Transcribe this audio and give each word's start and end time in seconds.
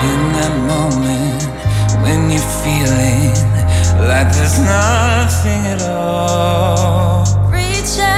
In 0.00 0.32
that 0.32 0.54
moment 0.68 1.42
when 2.02 2.30
you're 2.30 2.40
feeling 2.62 3.34
like 4.06 4.32
there's 4.32 4.58
nothing 4.60 5.66
at 5.66 5.82
all. 5.82 7.24
Reach 7.50 7.98
out 7.98 8.17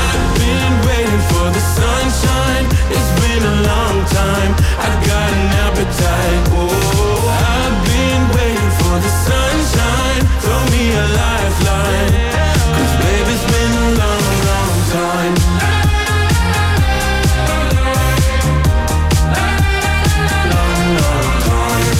appetite. 5.81 6.45
Oh, 6.53 6.69
I've 7.57 7.77
been 7.89 8.23
waiting 8.37 8.71
for 8.79 8.95
the 9.01 9.11
sunshine. 9.25 10.23
Throw 10.41 10.61
me 10.73 10.83
a 10.93 11.05
lifeline. 11.19 12.13
Cause 12.75 12.93
baby, 13.01 13.33
it's 13.33 13.45
been 13.51 13.73
a 13.81 13.89
long, 14.01 14.25
long 14.49 14.77
time. 14.93 15.35
Long, 20.51 20.81
long 21.01 21.31
time. 21.49 21.95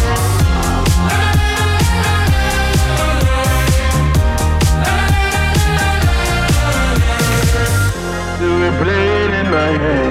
Still 8.36 8.56
replay 8.62 9.06
it 9.24 9.32
in 9.40 9.46
my 9.52 9.70
head. 9.84 10.11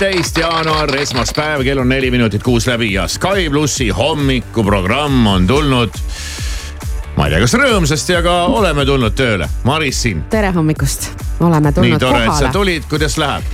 viisteist 0.00 0.36
jaanuar, 0.36 0.96
esmaspäev, 0.96 1.60
kell 1.64 1.78
on 1.78 1.88
neli 1.88 2.10
minutit 2.10 2.42
kuus 2.42 2.66
läbi 2.66 2.92
ja 2.92 3.08
Sky 3.08 3.50
plussi 3.50 3.88
hommikuprogramm 3.90 5.26
on 5.26 5.46
tulnud. 5.46 5.90
ma 7.16 7.26
ei 7.26 7.34
tea, 7.34 7.40
kas 7.40 7.54
rõõmsasti, 7.60 8.16
aga 8.16 8.36
oleme 8.48 8.86
tulnud 8.88 9.12
tööle. 9.12 9.48
Maris 9.68 10.00
siin. 10.02 10.22
tere 10.32 10.54
hommikust, 10.56 11.10
oleme 11.40 11.68
nii 11.68 11.74
tulnud 11.74 12.00
tore, 12.00 12.22
et 12.22 12.32
sa 12.32 12.32
kohale. 12.32 12.52
tulid, 12.52 12.88
kuidas 12.88 13.18
läheb? 13.20 13.44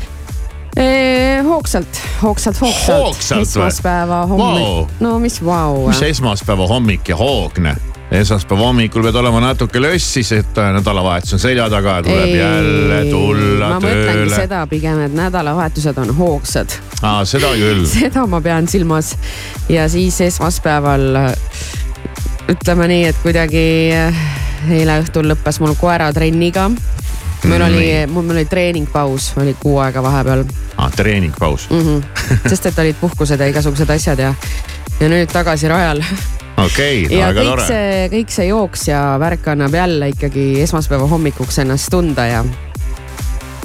hoogsalt, 1.48 2.00
hoogsalt, 2.22 2.62
hoogsalt. 2.62 3.42
Esmaspäeva 3.42 4.22
hommik 4.26 4.62
Vau. 4.62 4.86
no 5.00 5.18
mis 5.18 5.42
vau 5.44 5.86
mis 5.88 6.02
esmaspäeva 6.02 6.66
hommik 6.70 7.08
ja 7.08 7.16
hoogne? 7.16 7.74
Esmaspäeva 8.10 8.62
hommikul 8.62 9.02
pead 9.02 9.14
olema 9.18 9.40
natuke 9.42 9.80
lössis, 9.82 10.30
et 10.32 10.58
äh, 10.58 10.70
nädalavahetus 10.76 11.32
on 11.34 11.42
selja 11.42 11.66
taga 11.70 11.96
ja 11.96 12.02
tuleb 12.06 12.28
ei, 12.28 12.38
jälle 12.38 13.00
tulla 13.10 13.70
ma 13.74 13.80
mõtlengi 13.82 14.12
tööle. 14.12 14.36
seda 14.36 14.60
pigem, 14.70 15.00
et 15.08 15.16
nädalavahetused 15.16 15.98
on 16.02 16.12
hoogsad 16.14 16.76
aa, 17.02 17.24
seda 17.26 17.50
küll. 17.58 17.82
seda 17.96 18.26
ma 18.30 18.40
pean 18.40 18.68
silmas 18.70 19.16
ja 19.68 19.88
siis 19.90 20.20
esmaspäeval 20.28 21.18
ütleme 22.52 22.86
nii, 22.92 23.08
et 23.10 23.18
kuidagi 23.24 23.64
äh, 23.96 24.22
eile 24.70 25.00
õhtul 25.02 25.26
lõppes 25.32 25.58
mul 25.62 25.74
koeratrenniga. 25.80 26.70
mul 27.46 27.66
oli, 27.68 27.90
mul 28.10 28.30
oli 28.30 28.46
treeningpaus, 28.46 29.32
oli 29.42 29.56
kuu 29.58 29.80
aega 29.82 30.02
vahepeal 30.02 30.46
aa, 30.76 30.90
treeningpaus 30.94 31.68
mm. 31.70 31.82
-hmm. 31.82 32.48
sest 32.48 32.66
et 32.66 32.78
olid 32.78 32.96
puhkused 33.00 33.40
ja 33.40 33.50
igasugused 33.50 33.90
asjad 33.90 34.18
ja, 34.18 34.34
ja 35.00 35.08
nüüd 35.08 35.32
tagasi 35.32 35.68
rajal. 35.68 36.02
okei 36.56 37.04
okay, 37.06 37.18
väga 37.20 37.40
kõik 37.40 37.50
tore. 37.50 37.66
see, 37.68 38.06
kõik 38.14 38.32
see 38.38 38.48
jooks 38.50 38.88
ja 38.88 39.02
värk 39.20 39.50
annab 39.52 39.76
jälle 39.76 40.10
ikkagi 40.14 40.46
esmaspäeva 40.64 41.08
hommikuks 41.10 41.60
ennast 41.64 41.90
tunda 41.92 42.26
ja 42.30 42.44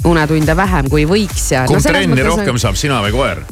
unetunde 0.08 0.56
vähem 0.58 0.90
kui 0.92 1.06
võiks 1.08 1.50
ja. 1.54 1.66
kumb 1.70 1.80
no, 1.80 1.88
trenni 1.88 2.26
rohkem 2.26 2.58
saab, 2.60 2.78
sina 2.78 3.00
või 3.04 3.14
koer? 3.16 3.44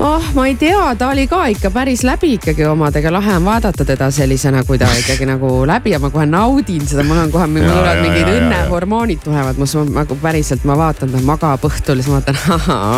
Oh, 0.00 0.24
ma 0.34 0.46
ei 0.46 0.54
tea, 0.58 0.94
ta 0.98 1.10
oli 1.12 1.26
ka 1.30 1.44
ikka 1.52 1.70
päris 1.74 2.02
läbi 2.06 2.34
ikkagi 2.38 2.64
omadega, 2.68 3.12
lahe 3.12 3.36
on 3.36 3.44
vaadata 3.44 3.84
teda 3.84 4.10
sellisena, 4.14 4.62
kui 4.64 4.78
ta 4.80 4.88
ikkagi 4.98 5.26
nagu 5.28 5.50
läbi 5.68 5.94
ja 5.94 6.00
ma 6.02 6.10
kohe 6.10 6.26
naudin 6.26 6.86
seda, 6.88 7.04
mul 7.06 7.20
on 7.24 7.32
kohe, 7.32 7.46
mul 7.50 7.66
tulevad 7.66 8.02
mingid 8.04 8.30
õnnehormoonid 8.34 9.22
tulevad, 9.24 9.58
kus 9.60 9.76
ma 9.78 9.84
nagu 10.00 10.16
päriselt 10.22 10.64
ma 10.68 10.76
vaatan, 10.80 11.12
ta 11.12 11.22
magab 11.26 11.64
õhtul 11.68 12.00
siis 12.00 12.10
ma 12.10 12.20
vaatan, 12.20 12.40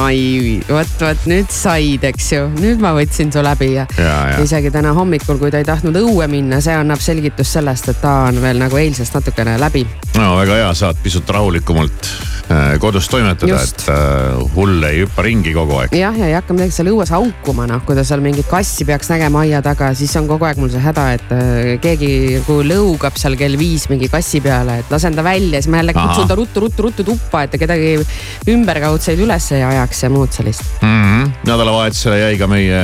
ai, 0.07 0.61
vot, 0.69 0.95
vot 1.03 1.27
nüüd 1.31 1.51
said, 1.53 2.07
eks 2.13 2.33
ju, 2.37 2.47
nüüd 2.61 2.83
ma 2.83 2.95
võtsin 2.97 3.33
su 3.35 3.43
läbi 3.45 3.73
ja, 3.75 3.87
Ja, 3.99 4.17
ja. 4.33 4.39
isegi 4.45 4.71
täna 4.75 4.93
hommikul, 4.97 5.39
kui 5.41 5.51
ta 5.53 5.61
ei 5.63 5.67
tahtnud 5.69 5.97
õue 6.03 6.29
minna, 6.31 6.61
see 6.65 6.75
annab 6.77 7.03
selgitust 7.03 7.59
sellest, 7.59 7.91
et 7.93 8.01
ta 8.03 8.15
on 8.31 8.39
veel 8.43 8.61
nagu 8.63 8.79
eilsest 8.79 9.17
natukene 9.19 9.59
läbi. 9.61 9.85
no 10.19 10.37
väga 10.39 10.61
hea, 10.63 10.71
saad 10.79 11.01
pisut 11.03 11.29
rahulikumalt 11.31 12.09
äh, 12.53 12.77
kodus 12.83 13.09
toimetada, 13.13 13.59
et 13.63 13.87
äh, 13.91 14.55
hull 14.57 14.83
ei 14.89 15.03
hüppa 15.03 15.25
ringi 15.27 15.55
kogu 15.57 15.81
aeg. 15.83 15.97
jah, 15.99 16.17
ja 16.19 16.31
ei 16.31 16.37
hakka 16.39 16.57
midagi 16.57 16.77
seal 16.77 16.92
õues 16.93 17.11
haukuma, 17.13 17.67
noh, 17.71 17.83
kui 17.87 17.97
ta 17.97 18.05
seal 18.07 18.23
mingit 18.25 18.47
kassi 18.51 18.85
peaks 18.89 19.11
nägema 19.13 19.43
aia 19.47 19.63
taga, 19.65 19.93
siis 19.97 20.13
on 20.21 20.29
kogu 20.31 20.47
aeg 20.49 20.61
mul 20.61 20.71
see 20.73 20.83
häda, 20.83 21.07
et 21.17 21.33
äh, 21.35 21.71
keegi 21.83 22.11
nagu 22.39 22.59
lõugab 22.67 23.17
seal 23.21 23.37
kell 23.41 23.57
viis 23.61 23.89
mingi 23.91 24.11
kassi 24.13 24.43
peale, 24.45 24.81
et 24.83 24.93
lasen 24.93 25.17
ta 25.17 25.25
välja, 25.27 25.61
siis 25.61 25.71
ma 25.73 25.81
jälle 25.81 25.97
kutsun 25.97 26.31
ta 26.31 26.37
ruttu-ruttu-ruttu 26.39 27.07
tuppa, 27.09 27.45
et 27.45 27.55
ta 27.55 27.61
kedagi 27.61 27.95
ümberkaudseid 28.53 29.23
üles 29.25 29.49
ei 29.57 29.65
ajaks 29.67 30.05
ja 30.05 30.13
muud 30.13 30.35
sellist. 30.35 30.65
mm. 30.83 31.03
-hmm. 31.03 31.31
nädalavahetusele 31.49 32.19
jäi 32.19 32.39
ka 32.39 32.47
meie 32.47 32.83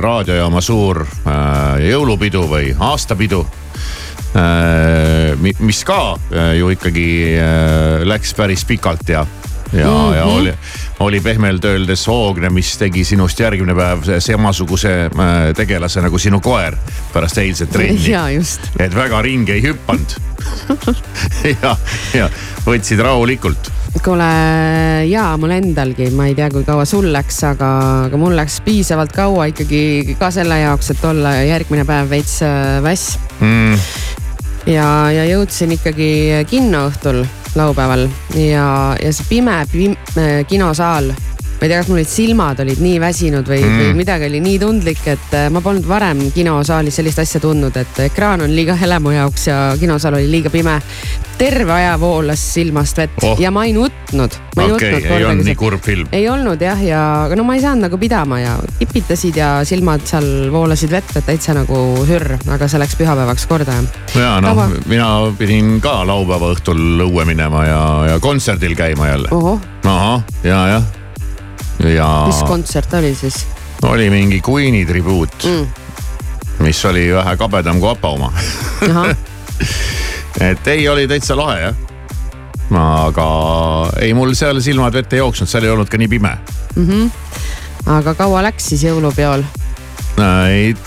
raadiojaama 0.00 0.60
suur 0.60 1.04
äh, 1.04 1.90
jõulupidu 1.90 2.46
või 2.50 2.74
aastapidu 2.78 3.46
äh,. 4.36 5.36
mis 5.58 5.84
ka 5.84 6.16
äh, 6.32 6.56
ju 6.58 6.70
ikkagi 6.70 7.08
läks 8.04 8.34
päris 8.34 8.64
pikalt 8.64 9.08
ja, 9.08 9.26
ja 9.72 9.86
mm, 9.86 9.94
-hmm. 9.94 10.16
ja 10.16 10.24
oli, 10.24 10.54
oli 11.00 11.20
pehmelt 11.20 11.64
öeldes 11.64 12.06
hoogne, 12.06 12.50
mis 12.50 12.76
tegi 12.78 13.04
sinust 13.04 13.40
järgmine 13.40 13.74
päev 13.74 14.06
samasuguse 14.18 14.94
äh, 15.06 15.54
tegelase 15.56 16.00
nagu 16.00 16.18
sinu 16.18 16.40
koer 16.40 16.76
pärast 17.12 17.38
eilset 17.38 17.70
trenni. 17.70 18.14
et 18.78 18.94
väga 18.94 19.22
ringi 19.22 19.52
ei 19.52 19.62
hüpanud 19.62 20.16
ja, 21.62 21.76
ja 22.14 22.30
võtsid 22.66 23.02
rahulikult 23.02 23.70
kuule 24.04 24.26
jaa, 25.10 25.34
mul 25.36 25.50
endalgi, 25.50 26.10
ma 26.14 26.28
ei 26.30 26.34
tea, 26.38 26.48
kui 26.52 26.64
kaua 26.64 26.84
sul 26.88 27.10
läks, 27.12 27.42
aga, 27.44 27.70
aga 28.06 28.20
mul 28.20 28.36
läks 28.38 28.60
piisavalt 28.64 29.12
kaua 29.12 29.50
ikkagi 29.50 30.16
ka 30.18 30.30
selle 30.34 30.60
jaoks, 30.62 30.92
et 30.94 31.04
olla 31.04 31.34
järgmine 31.42 31.84
päev 31.88 32.10
veits 32.14 32.38
äh, 32.46 32.78
väss 32.84 33.18
mm. 33.40 34.19
Ja, 34.66 35.10
ja 35.12 35.24
jõudsin 35.28 35.72
ikkagi 35.76 36.44
kinno 36.50 36.86
õhtul 36.90 37.24
laupäeval 37.58 38.06
ja, 38.36 38.96
ja 39.00 39.12
see 39.14 39.28
pime 39.28 39.56
pim, 39.72 39.96
äh, 40.18 40.40
kinosaal. 40.48 41.12
Ma 41.60 41.66
ei 41.66 41.68
tea, 41.68 41.78
kas 41.82 41.88
mul 41.90 41.98
olid 42.00 42.08
silmad 42.08 42.60
olid 42.64 42.78
nii 42.80 43.00
väsinud 43.02 43.48
või 43.48 43.60
mm., 43.60 43.80
või 43.80 43.96
midagi 43.98 44.28
oli 44.30 44.40
nii 44.40 44.58
tundlik, 44.62 45.02
et 45.12 45.34
äh, 45.36 45.50
ma 45.52 45.60
polnud 45.60 45.84
varem 45.88 46.22
kinosaalis 46.32 46.96
sellist 46.96 47.20
asja 47.20 47.40
tundnud, 47.44 47.76
et 47.76 48.00
ekraan 48.06 48.46
on 48.46 48.54
liiga 48.56 48.76
hele 48.80 48.96
mu 49.02 49.12
jaoks 49.12 49.48
ja 49.50 49.58
kinosaal 49.80 50.16
oli 50.16 50.30
liiga 50.30 50.50
pime. 50.50 50.80
terve 51.40 51.72
aja 51.72 51.94
voolas 52.00 52.40
silmast 52.54 52.96
vett 52.96 53.22
Oh. 53.24 53.36
ja 53.40 53.50
ma 53.50 53.64
ei 53.64 53.72
nutnud. 53.72 54.32
okei 54.56 54.94
okay,, 54.94 55.18
ei 55.18 55.24
olnud 55.24 55.44
nii 55.44 55.54
kurb 55.56 55.82
film. 55.84 56.08
ei 56.12 56.28
olnud 56.28 56.60
jah, 56.60 56.80
ja 56.84 57.00
aga 57.24 57.36
no 57.36 57.44
ma 57.44 57.56
ei 57.56 57.60
saanud 57.64 57.88
nagu 57.88 57.98
pidama 58.00 58.40
ja 58.40 58.54
tipitasid 58.78 59.36
ja 59.36 59.50
silmad 59.64 60.04
seal 60.08 60.48
voolasid 60.52 60.92
vett, 60.92 61.12
et 61.16 61.26
täitsa 61.28 61.56
nagu 61.56 61.80
hürr, 62.08 62.36
aga 62.48 62.68
see 62.68 62.80
läks 62.80 62.96
pühapäevaks 63.00 63.48
korda 63.50 63.76
ja. 64.16 64.38
noh 64.40 64.54
Kaua?, 64.54 64.70
mina 64.88 65.10
pidin 65.38 65.76
ka 65.84 66.00
laupäeva 66.08 66.54
õhtul 66.54 67.04
õue 67.08 67.28
minema 67.28 67.66
ja, 67.68 67.82
ja 68.14 68.22
kontserdil 68.24 68.76
käima 68.78 69.12
jälle. 69.12 69.28
ahah, 69.84 70.24
ja, 70.44 70.64
jah. 70.76 70.99
Ja 71.88 72.08
mis 72.26 72.42
kontsert 72.48 72.94
oli 72.94 73.14
siis 73.14 73.46
oli 73.82 74.10
mingi 74.10 74.42
Queen'i 74.48 74.84
tribuut 74.86 75.44
mm., 75.44 75.66
mis 76.64 76.84
oli 76.84 77.08
vähe 77.14 77.36
kabedam 77.36 77.80
kui 77.80 77.90
APA 77.90 78.08
oma 78.08 78.32
et 80.50 80.66
ei, 80.68 80.88
oli 80.88 81.08
täitsa 81.08 81.36
lahe 81.36 81.60
jah. 81.60 81.74
aga 82.80 83.28
ei, 84.00 84.14
mul 84.14 84.34
seal 84.34 84.60
silmad 84.60 84.94
vette 84.94 85.16
ei 85.16 85.24
jooksnud, 85.24 85.48
seal 85.50 85.64
ei 85.64 85.72
olnud 85.72 85.88
ka 85.90 85.98
nii 85.98 86.08
pime. 86.08 86.36
aga 87.86 88.14
kaua 88.14 88.44
läks 88.46 88.70
siis 88.72 88.84
jõulupeol 88.84 89.44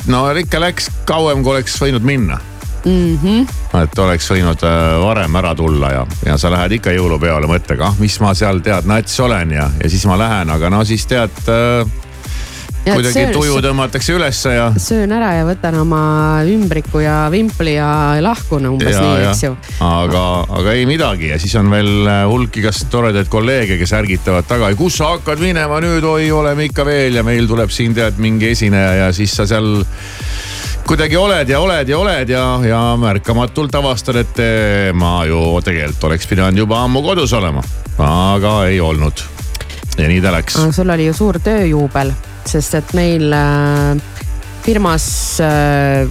no 0.07 0.23
ikka 0.37 0.61
läks 0.61 0.91
kauem, 1.09 1.43
kui 1.43 1.55
oleks 1.57 1.79
võinud 1.81 2.05
minna 2.05 2.39
mm? 2.85 3.19
-hmm. 3.23 3.62
Et 3.81 3.99
oleks 3.99 4.29
võinud 4.33 4.63
äh, 4.67 4.83
varem 5.01 5.41
ära 5.41 5.55
tulla 5.57 5.91
ja, 5.93 6.05
ja 6.27 6.37
sa 6.41 6.51
lähed 6.53 6.77
ikka 6.77 6.93
jõulupeole 6.93 7.49
mõttega, 7.49 7.89
ah 7.89 7.99
mis 8.01 8.19
ma 8.21 8.33
seal 8.37 8.61
tead 8.65 8.87
nats 8.89 9.19
olen 9.23 9.57
ja, 9.57 9.67
ja 9.81 9.91
siis 9.91 10.05
ma 10.09 10.17
lähen, 10.19 10.53
aga 10.53 10.69
no 10.73 10.83
siis 10.87 11.05
tead 11.09 11.33
äh,. 11.49 11.81
kuidagi 12.83 13.29
tuju 13.31 13.61
tõmmatakse 13.63 14.13
ülesse 14.13 14.53
ja. 14.57 14.67
söön 14.77 15.13
ära 15.15 15.31
ja 15.39 15.47
võtan 15.47 15.79
oma 15.79 16.03
ümbriku 16.49 17.01
ja 17.01 17.29
vimpli 17.33 17.77
ja 17.77 17.89
lahkun 18.21 18.67
umbes 18.73 18.93
ja, 18.93 19.01
nii, 19.01 19.19
ja 19.23 19.31
eks 19.31 19.43
ju. 19.47 19.57
aga, 19.87 20.23
aga 20.59 20.77
ei 20.77 20.85
midagi 20.89 21.31
ja 21.31 21.41
siis 21.41 21.55
on 21.59 21.71
veel 21.73 21.93
äh, 22.05 22.23
hulk 22.29 22.61
igast 22.61 22.89
toredaid 22.93 23.31
kolleege, 23.31 23.79
kes 23.81 23.95
ärgitavad 23.97 24.49
taga, 24.49 24.69
kus 24.77 24.99
sa 25.01 25.15
hakkad 25.15 25.41
minema 25.41 25.81
nüüd, 25.83 26.05
oi, 26.05 26.29
oleme 26.31 26.69
ikka 26.69 26.85
veel 26.85 27.21
ja 27.21 27.25
meil 27.25 27.49
tuleb 27.49 27.73
siin 27.73 27.95
tead 27.97 28.21
mingi 28.21 28.53
esineja 28.53 29.05
ja 29.05 29.13
siis 29.15 29.33
sa 29.33 29.49
seal 29.49 29.79
kuidagi 30.87 31.17
oled 31.17 31.49
ja 31.49 31.59
oled 31.63 31.89
ja 31.89 31.97
oled 31.99 32.29
ja, 32.29 32.43
ja 32.67 32.81
märkamatult 32.99 33.75
avastad, 33.79 34.19
et 34.23 34.41
eh, 34.43 34.89
ma 34.95 35.23
ju 35.27 35.39
tegelikult 35.63 36.09
oleks 36.09 36.27
pidanud 36.29 36.59
juba 36.59 36.81
ammu 36.83 37.03
kodus 37.05 37.33
olema, 37.37 37.63
aga 38.03 38.55
ei 38.69 38.81
olnud. 38.83 39.23
ja 39.97 40.07
nii 40.09 40.21
ta 40.21 40.33
läks. 40.33 40.57
sul 40.75 40.89
oli 40.89 41.07
ju 41.07 41.13
suur 41.13 41.39
tööjuubel, 41.43 42.13
sest 42.45 42.75
et 42.81 42.93
meil 42.97 43.31
äh, 43.33 43.95
firmas 44.65 45.07
äh, 45.43 46.07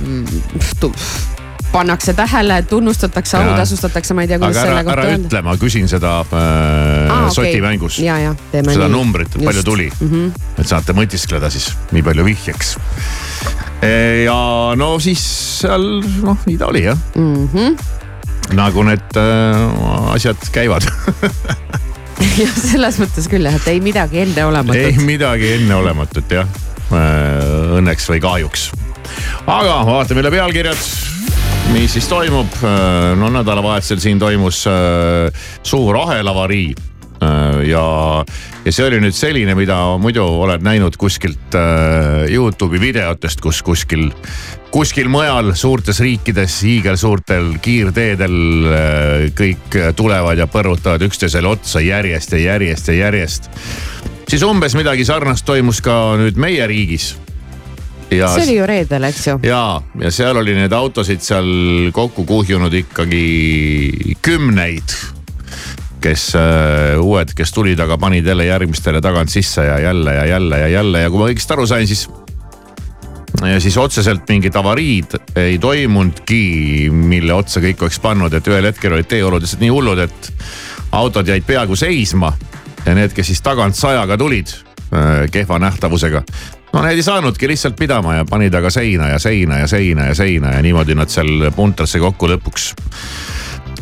pannakse 1.73 2.13
tähele, 2.13 2.59
tunnustatakse, 2.69 3.37
autasustatakse, 3.39 4.15
ma 4.15 4.23
ei 4.27 4.29
tea, 4.29 4.39
kuidas 4.43 4.59
aga 4.59 4.65
ära 4.67 4.73
selle, 4.73 4.85
kohta 4.85 5.01
ära 5.01 5.09
öelda. 5.13 5.29
ütle, 5.31 5.43
ma 5.47 5.55
küsin 5.61 5.89
seda 5.89 6.11
äh, 6.21 7.13
Aa, 7.13 7.31
soti 7.33 7.49
okei. 7.55 7.61
mängus. 7.65 7.97
seda 8.75 8.89
nii. 8.89 8.93
numbrit, 8.93 9.39
palju 9.45 9.63
tuli 9.65 9.89
mm, 9.89 10.09
Mhm. 10.11 10.31
et 10.61 10.69
saate 10.69 10.93
mõtiskleda 10.97 11.49
siis, 11.51 11.71
nii 11.93 12.03
palju 12.05 12.25
vihjeks. 12.29 12.77
ja 14.25 14.37
no 14.79 14.93
siis 15.03 15.23
seal 15.63 15.87
noh, 16.23 16.39
nii 16.47 16.59
ta 16.61 16.69
oli 16.71 16.85
jah, 16.85 16.99
Mhm. 17.17 17.77
nagu 18.59 18.83
need 18.85 19.17
äh, 19.17 20.13
asjad 20.15 20.37
käivad 20.53 20.85
jah, 22.43 22.53
selles 22.59 22.99
mõttes 23.01 23.27
küll 23.33 23.49
jah, 23.49 23.57
et 23.57 23.67
ei 23.73 23.81
midagi 23.81 24.21
ei 24.21 24.27
enneolematut. 24.29 25.01
midagi 25.09 25.55
enneolematut 25.57 26.31
jah, 26.37 26.47
õnneks 26.93 28.11
või 28.13 28.21
kahjuks. 28.21 28.69
aga 29.47 29.81
vaatame 29.89 30.21
üle 30.23 30.31
pealkirjad 30.37 30.77
mis 31.71 31.93
siis 31.95 32.09
toimub, 32.11 32.55
no 33.17 33.29
nädalavahetusel 33.31 34.01
siin 34.03 34.19
toimus 34.19 34.65
äh, 34.67 35.45
suur 35.63 35.97
ahelavarii 35.97 36.75
äh, 37.23 37.69
ja, 37.69 37.85
ja 38.65 38.73
see 38.73 38.87
oli 38.87 39.01
nüüd 39.03 39.17
selline, 39.17 39.55
mida 39.59 39.79
muidu 40.03 40.25
oled 40.45 40.65
näinud 40.65 40.97
kuskilt 41.01 41.57
äh, 41.59 42.27
Youtube'i 42.33 42.81
videotest, 42.83 43.41
kus 43.45 43.63
kuskil, 43.63 44.09
kuskil 44.75 45.11
mujal 45.13 45.53
suurtes 45.59 46.03
riikides 46.03 46.61
hiigelsuurtel 46.67 47.55
kiirteedel 47.63 48.39
äh, 48.69 49.27
kõik 49.39 49.81
tulevad 49.99 50.43
ja 50.43 50.49
põrutavad 50.51 51.05
üksteisele 51.09 51.55
otsa 51.55 51.83
järjest 51.85 52.37
ja 52.37 52.47
järjest 52.53 52.93
ja 52.93 53.01
järjest. 53.07 53.51
siis 54.29 54.43
umbes 54.43 54.75
midagi 54.79 55.05
sarnast 55.05 55.47
toimus 55.47 55.81
ka 55.85 56.17
nüüd 56.21 56.41
meie 56.41 56.67
riigis. 56.67 57.15
See 58.35 58.47
oli 58.47 58.59
ju 58.59 58.69
reedel, 58.69 59.09
eks 59.09 59.27
ju. 59.27 59.39
ja, 59.47 59.65
ja 60.01 60.13
seal 60.15 60.43
oli 60.43 60.55
neid 60.59 60.73
autosid 60.77 61.25
seal 61.25 61.91
kokku 61.95 62.27
kuhjunud 62.29 62.75
ikkagi 62.83 64.17
kümneid. 64.23 64.97
kes 66.03 66.33
äh, 66.35 66.99
uued, 66.99 67.31
kes 67.39 67.53
tulid, 67.55 67.79
aga 67.81 67.95
panid 67.99 68.27
jälle 68.27 68.49
järgmistele 68.49 69.01
tagant 69.01 69.31
sisse 69.31 69.65
ja 69.65 69.79
jälle 69.79 70.15
ja 70.15 70.27
jälle 70.27 70.59
ja 70.59 70.69
jälle 70.69 71.01
ja 71.01 71.11
kui 71.11 71.19
ma 71.21 71.29
õigesti 71.31 71.55
aru 71.55 71.67
sain, 71.67 71.87
siis 71.87 72.09
ja 73.41 73.61
siis 73.61 73.77
otseselt 73.79 74.29
mingit 74.29 74.57
avariid 74.57 75.17
ei 75.37 75.59
toimunudki, 75.59 76.91
mille 76.93 77.35
otsa 77.35 77.63
kõik 77.63 77.83
oleks 77.83 78.01
pannud, 78.03 78.35
et 78.35 78.49
ühel 78.49 78.67
hetkel 78.69 78.97
olid 78.97 79.09
teeolud 79.09 79.43
lihtsalt 79.43 79.63
nii 79.63 79.71
hullud, 79.73 80.03
et 80.05 80.33
autod 80.93 81.29
jäid 81.29 81.47
peaaegu 81.47 81.77
seisma. 81.77 82.33
ja 82.87 82.95
need, 82.95 83.13
kes 83.15 83.27
siis 83.31 83.41
tagant 83.43 83.79
sajaga 83.79 84.17
tulid 84.19 84.51
äh, 84.51 85.31
kehva 85.31 85.59
nähtavusega, 85.63 86.23
no 86.73 86.83
need 86.83 86.97
ei 86.97 87.05
saanudki 87.05 87.49
lihtsalt 87.49 87.77
pidama 87.77 88.15
ja 88.21 88.25
panid 88.29 88.55
aga 88.55 88.71
seina 88.71 89.09
ja 89.13 89.19
seina 89.19 89.59
ja 89.59 89.69
seina 89.69 90.09
ja 90.11 90.15
seina 90.15 90.57
ja 90.57 90.63
niimoodi 90.63 90.97
nad 90.97 91.13
seal 91.13 91.51
puntrasse 91.57 92.01
kokku 92.01 92.31
lõpuks 92.33 92.73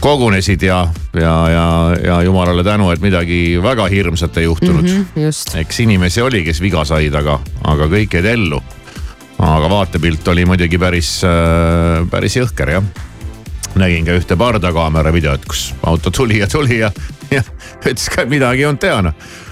kogunesid 0.00 0.62
ja, 0.64 0.80
ja, 1.14 1.34
ja, 1.50 1.66
ja 2.04 2.22
jumalale 2.22 2.64
tänu, 2.64 2.90
et 2.90 3.02
midagi 3.04 3.60
väga 3.62 3.86
hirmsat 3.92 4.38
ei 4.40 4.44
juhtunud 4.44 4.86
mm. 4.88 5.24
Just, 5.24 5.54
eks 5.60 5.80
inimesi 5.84 6.22
oli, 6.24 6.42
kes 6.44 6.60
viga 6.64 6.84
said, 6.88 7.14
aga, 7.14 7.36
aga 7.68 7.88
kõik 7.92 8.16
jäid 8.16 8.30
ellu. 8.32 8.62
aga 9.40 9.70
vaatepilt 9.70 10.28
oli 10.28 10.46
muidugi 10.48 10.78
päris 10.78 11.20
äh,, 11.24 12.00
päris 12.10 12.36
jõhker 12.36 12.74
jah. 12.76 12.90
nägin 13.74 14.08
ka 14.08 14.16
ühte 14.16 14.36
pardakaamera 14.36 15.12
videot, 15.12 15.44
kus 15.44 15.70
auto 15.82 16.10
tuli 16.10 16.40
ja 16.40 16.48
tuli 16.48 16.80
ja, 16.80 16.90
ja 17.30 17.44
ütles 17.84 18.08
ka, 18.08 18.24
et 18.24 18.32
midagi 18.32 18.64
ei 18.64 18.70
olnud 18.72 18.82
teha 18.82 19.04
noh 19.04 19.48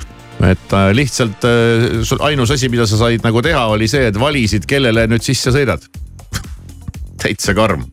et 0.47 0.73
äh, 0.73 0.91
lihtsalt 0.95 1.45
äh, 1.45 2.03
sul 2.07 2.21
ainus 2.23 2.51
asi, 2.55 2.69
mida 2.71 2.87
sa 2.87 2.99
said 3.01 3.25
nagu 3.27 3.43
teha, 3.43 3.67
oli 3.75 3.89
see, 3.91 4.09
et 4.11 4.19
valisid, 4.21 4.67
kellele 4.69 5.09
nüüd 5.11 5.25
sisse 5.25 5.53
sõidad 5.55 5.83
täitsa 7.23 7.55
karm. 7.59 7.85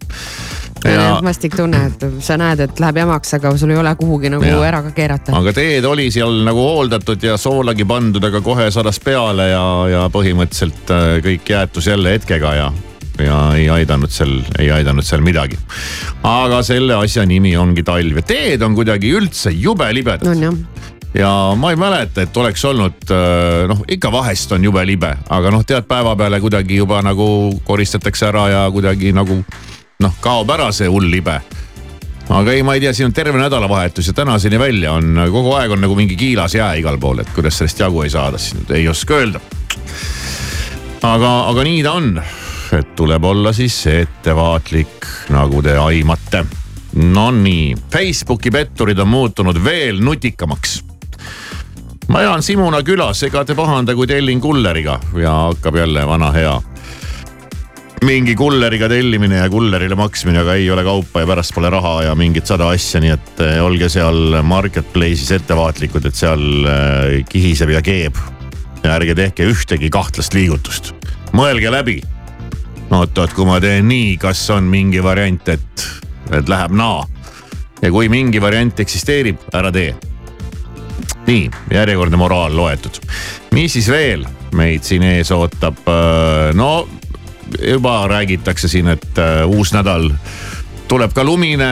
ja 0.85 1.15
vastik 1.25 1.55
tunne, 1.57 1.87
et 1.89 2.05
sa 2.21 2.37
näed, 2.37 2.61
et 2.67 2.81
läheb 2.81 3.01
jamaks, 3.01 3.33
aga 3.39 3.55
sul 3.57 3.73
ei 3.73 3.79
ole 3.81 3.95
kuhugi 3.97 4.29
nagu 4.33 4.45
Jaa. 4.45 4.63
ära 4.67 4.83
ka 4.85 4.93
keerata. 4.97 5.35
aga 5.37 5.53
teed 5.57 5.87
oli 5.89 6.09
seal 6.13 6.43
nagu 6.45 6.61
hooldatud 6.61 7.23
ja 7.25 7.37
soolagi 7.41 7.87
pandud, 7.89 8.23
aga 8.23 8.41
kohe 8.45 8.69
sadas 8.73 9.01
peale 9.01 9.49
ja, 9.49 9.65
ja 9.89 10.03
põhimõtteliselt 10.13 10.93
äh, 10.93 11.07
kõik 11.25 11.55
jäätus 11.55 11.89
jälle 11.89 12.13
hetkega 12.13 12.53
ja, 12.59 12.71
ja 13.25 13.39
ei 13.57 13.69
aidanud 13.79 14.13
seal, 14.13 14.37
ei 14.59 14.69
aidanud 14.75 15.07
seal 15.07 15.25
midagi. 15.25 15.57
aga 16.21 16.61
selle 16.67 16.99
asja 17.01 17.25
nimi 17.25 17.57
ongi 17.57 17.83
talv 17.87 18.21
ja 18.21 18.29
teed 18.35 18.61
on 18.61 18.77
kuidagi 18.77 19.15
üldse 19.17 19.55
jube 19.55 19.89
libedad 19.97 20.29
on 20.29 20.49
jah, 20.51 20.93
ja 21.19 21.55
ma 21.57 21.72
ei 21.72 21.79
mäleta, 21.79 22.25
et 22.25 22.38
oleks 22.38 22.65
olnud 22.65 23.12
äh, 23.13 23.65
noh, 23.72 23.84
ikka 23.88 24.12
vahest 24.12 24.51
on 24.51 24.63
jube 24.63 24.84
libe, 24.88 25.13
aga 25.29 25.51
noh, 25.53 25.63
tead 25.67 25.88
päevapeale 25.88 26.41
kuidagi 26.43 26.79
juba 26.81 27.01
nagu 27.05 27.27
koristatakse 27.63 28.27
ära 28.29 28.48
ja 28.51 28.63
kuidagi 28.72 29.13
nagu 29.15 29.39
noh, 30.03 30.17
kaob 30.22 30.51
ära 30.55 30.72
see 30.75 30.89
hull 30.91 31.07
libe 31.12 31.39
aga 32.29 32.55
ei, 32.55 32.63
ma 32.65 32.75
ei 32.75 32.84
tea, 32.84 32.93
siin 32.95 33.10
on 33.10 33.15
terve 33.15 33.39
nädalavahetus 33.39 34.10
ja 34.12 34.15
tänaseni 34.17 34.60
välja 34.60 34.95
on 34.98 35.22
kogu 35.31 35.53
aeg 35.55 35.75
on 35.75 35.84
nagu 35.86 35.95
mingi 35.95 36.17
kiilas 36.19 36.55
jää 36.57 36.74
igal 36.81 36.98
pool, 37.00 37.22
et 37.24 37.31
kuidas 37.36 37.62
sellest 37.62 37.79
jagu 37.79 38.01
ei 38.03 38.12
saada, 38.12 38.41
siis 38.41 38.57
nüüd 38.60 38.75
ei 38.75 38.88
oska 38.91 39.22
öelda. 39.22 39.43
aga, 41.03 41.31
aga 41.51 41.63
nii 41.69 41.84
ta 41.86 41.95
on, 41.95 42.12
et 42.75 42.95
tuleb 42.98 43.24
olla 43.24 43.53
siis 43.53 43.77
ettevaatlik, 43.88 45.07
nagu 45.29 45.62
te 45.63 45.77
aimate. 45.79 46.45
Nonii, 46.95 47.75
Facebooki 47.91 48.51
petturid 48.51 49.00
on 49.03 49.10
muutunud 49.12 49.57
veel 49.63 50.00
nutikamaks 50.00 50.79
ma 52.07 52.21
elan 52.21 52.43
Simuna 52.43 52.81
külas, 52.85 53.24
ega 53.25 53.43
te 53.45 53.55
pahanda, 53.57 53.95
kui 53.95 54.07
tellin 54.07 54.41
kulleriga 54.41 55.00
ja 55.21 55.33
hakkab 55.50 55.79
jälle 55.81 56.05
vana 56.07 56.31
hea 56.35 56.55
mingi 58.05 58.35
kulleriga 58.38 58.89
tellimine 58.91 59.39
ja 59.39 59.50
kullerile 59.50 59.95
maksmine, 59.97 60.43
aga 60.43 60.55
ei 60.59 60.67
ole 60.71 60.83
kaupa 60.85 61.24
ja 61.24 61.29
pärast 61.29 61.55
pole 61.55 61.71
raha 61.74 61.95
ja 62.05 62.15
mingit 62.17 62.45
sada 62.45 62.67
asja, 62.74 63.01
nii 63.01 63.13
et 63.15 63.41
eh, 63.41 63.57
olge 63.63 63.89
seal 63.89 64.38
marketplace'is 64.45 65.31
ettevaatlikud, 65.39 66.05
et 66.05 66.17
seal 66.17 66.45
eh, 66.69 67.15
kihiseb 67.29 67.74
ja 67.74 67.81
keeb. 67.85 68.19
ja 68.83 69.00
ärge 69.00 69.15
tehke 69.17 69.47
ühtegi 69.50 69.89
kahtlast 69.89 70.35
liigutust, 70.38 70.91
mõelge 71.33 71.71
läbi. 71.74 72.01
oot-oot, 72.91 73.33
kui 73.33 73.45
ma 73.50 73.57
teen 73.59 73.88
nii, 73.89 74.17
kas 74.21 74.43
on 74.53 74.69
mingi 74.69 75.01
variant, 75.03 75.50
et, 75.50 75.88
et 76.31 76.50
läheb 76.50 76.75
naa. 76.77 77.07
ja 77.81 77.91
kui 77.91 78.09
mingi 78.09 78.41
variant 78.41 78.79
eksisteerib, 78.79 79.50
ära 79.53 79.71
tee 79.71 79.95
nii, 81.27 81.50
järjekordne 81.74 82.17
moraal 82.17 82.55
loetud. 82.58 83.00
mis 83.51 83.74
siis 83.74 83.89
veel 83.91 84.25
meid 84.55 84.84
siin 84.84 85.03
ees 85.03 85.32
ootab? 85.32 85.82
no 86.53 86.88
juba 87.62 88.08
räägitakse 88.08 88.67
siin, 88.67 88.88
et 88.88 89.17
äh, 89.17 89.46
uus 89.48 89.74
nädal 89.74 90.10
tuleb 90.88 91.13
ka 91.17 91.24
lumine, 91.25 91.72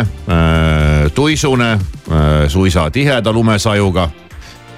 tuisune, 1.14 1.80
suisa 2.48 2.88
tiheda 2.92 3.32
lumesajuga. 3.32 4.10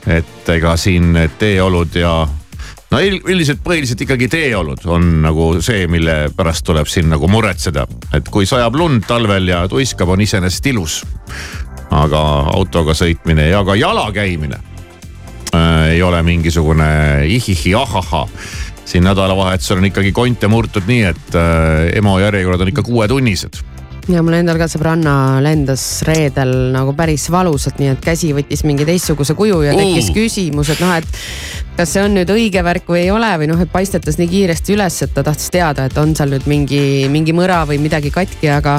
et 0.07 0.49
ega 0.49 0.75
siin 0.77 1.15
teeolud 1.39 1.95
ja 1.95 2.27
no 2.91 2.99
üldiselt 3.01 3.63
põhiliselt 3.65 4.03
ikkagi 4.05 4.27
teeolud 4.29 4.85
on 4.85 5.07
nagu 5.23 5.47
see, 5.65 5.87
mille 5.89 6.29
pärast 6.35 6.65
tuleb 6.67 6.87
siin 6.89 7.09
nagu 7.09 7.27
muretseda, 7.31 7.87
et 8.13 8.29
kui 8.29 8.45
sajab 8.45 8.77
lund 8.77 9.07
talvel 9.07 9.49
ja 9.49 9.63
tuiskab, 9.71 10.13
on 10.13 10.21
iseenesest 10.21 10.69
ilus 10.69 10.99
aga 11.91 12.21
autoga 12.53 12.95
sõitmine 12.97 13.49
ja 13.49 13.63
ka 13.65 13.75
jala 13.75 14.07
käimine 14.15 14.57
äh, 15.53 15.91
ei 15.95 16.01
ole 16.03 16.23
mingisugune 16.23 17.25
ihihi 17.27 17.75
ahahaa. 17.75 18.27
siin 18.85 19.03
nädalavahetusel 19.03 19.77
on 19.77 19.85
ikkagi 19.85 20.11
konte 20.11 20.47
murtud 20.47 20.83
nii, 20.87 21.03
et 21.03 21.35
äh, 21.35 21.97
EMO 21.97 22.19
järjekorrad 22.19 22.61
on 22.61 22.73
ikka 22.73 22.83
kuuetunnised. 22.83 23.61
Ja 24.11 24.21
mul 24.21 24.37
endal 24.37 24.59
ka 24.61 24.67
sõbranna 24.69 25.41
lendas 25.43 25.83
reedel 26.05 26.51
nagu 26.75 26.93
päris 26.97 27.25
valusalt, 27.33 27.79
nii 27.81 27.93
et 27.95 28.03
käsi 28.03 28.31
võttis 28.37 28.61
mingi 28.67 28.85
teistsuguse 28.87 29.33
kuju 29.37 29.61
ja 29.65 29.73
tekkis 29.77 30.11
Uh. 30.11 30.15
küsimus, 30.19 30.69
et 30.69 30.81
noh, 30.83 30.91
et 30.93 31.07
kas 31.75 31.91
see 31.91 32.03
on 32.05 32.13
nüüd 32.15 32.29
õige 32.31 32.61
värk 32.63 32.87
või 32.91 33.01
ei 33.01 33.11
ole 33.11 33.31
või 33.41 33.49
noh, 33.49 33.59
et 33.61 33.71
paistetas 33.71 34.19
nii 34.19 34.29
kiiresti 34.31 34.75
üles, 34.75 34.99
et 35.03 35.13
ta 35.15 35.23
tahtis 35.25 35.49
teada, 35.53 35.87
et 35.89 35.97
on 35.97 36.13
seal 36.15 36.31
nüüd 36.35 36.45
mingi, 36.49 36.81
mingi 37.11 37.33
mõra 37.35 37.63
või 37.67 37.79
midagi 37.81 38.11
katki, 38.13 38.49
aga, 38.53 38.77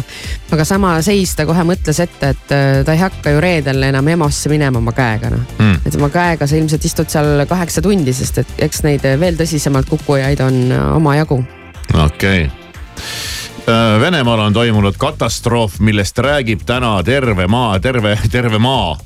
aga 0.54 0.64
sama 0.68 0.94
seis 1.04 1.34
ta 1.36 1.46
kohe 1.48 1.66
mõtles 1.66 2.00
ette, 2.06 2.32
et 2.32 2.54
äh, 2.54 2.82
ta 2.86 2.94
ei 2.94 3.02
hakka 3.02 3.34
ju 3.34 3.42
reedel 3.42 3.82
enam 3.90 4.08
EMO-sse 4.14 4.52
minema 4.52 4.82
oma 4.82 4.94
käega 4.96 5.32
noh 5.34 5.44
Mm. 5.56 5.80
et 5.86 5.94
oma 5.96 6.08
käega 6.12 6.46
sa 6.46 6.56
ilmselt 6.56 6.84
istud 6.84 7.10
seal 7.10 7.42
kaheksa 7.48 7.82
tundi, 7.82 8.12
sest 8.12 8.38
et 8.42 8.62
eks 8.68 8.82
neid 8.86 9.04
veel 9.20 9.36
tõsisemalt 9.38 9.88
kukkujaid 9.90 10.40
on 10.44 10.62
äh, 10.70 10.96
omajagu. 10.96 11.42
okei 11.94 12.46
okay.. 12.46 12.50
Venemaal 14.00 14.38
on 14.38 14.52
toimunud 14.52 14.94
katastroof, 14.98 15.80
millest 15.80 16.18
räägib 16.18 16.60
täna 16.66 17.02
terve 17.02 17.46
maa, 17.50 17.80
terve, 17.80 18.18
terve 18.30 18.58
maa. 18.62 18.98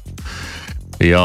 ja, 1.00 1.24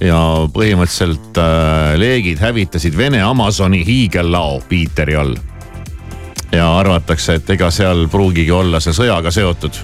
ja 0.00 0.18
põhimõtteliselt 0.52 1.40
äh, 1.40 1.96
leegid 1.96 2.42
hävitasid 2.44 2.96
Vene 2.96 3.22
Amazoni 3.24 3.80
hiigellao 3.86 4.60
Piiteri 4.68 5.16
all. 5.16 5.36
ja 6.52 6.68
arvatakse, 6.78 7.34
et 7.34 7.50
ega 7.50 7.70
seal 7.70 8.08
pruugigi 8.12 8.52
olla 8.52 8.80
see 8.80 8.92
sõjaga 8.92 9.32
seotud. 9.32 9.80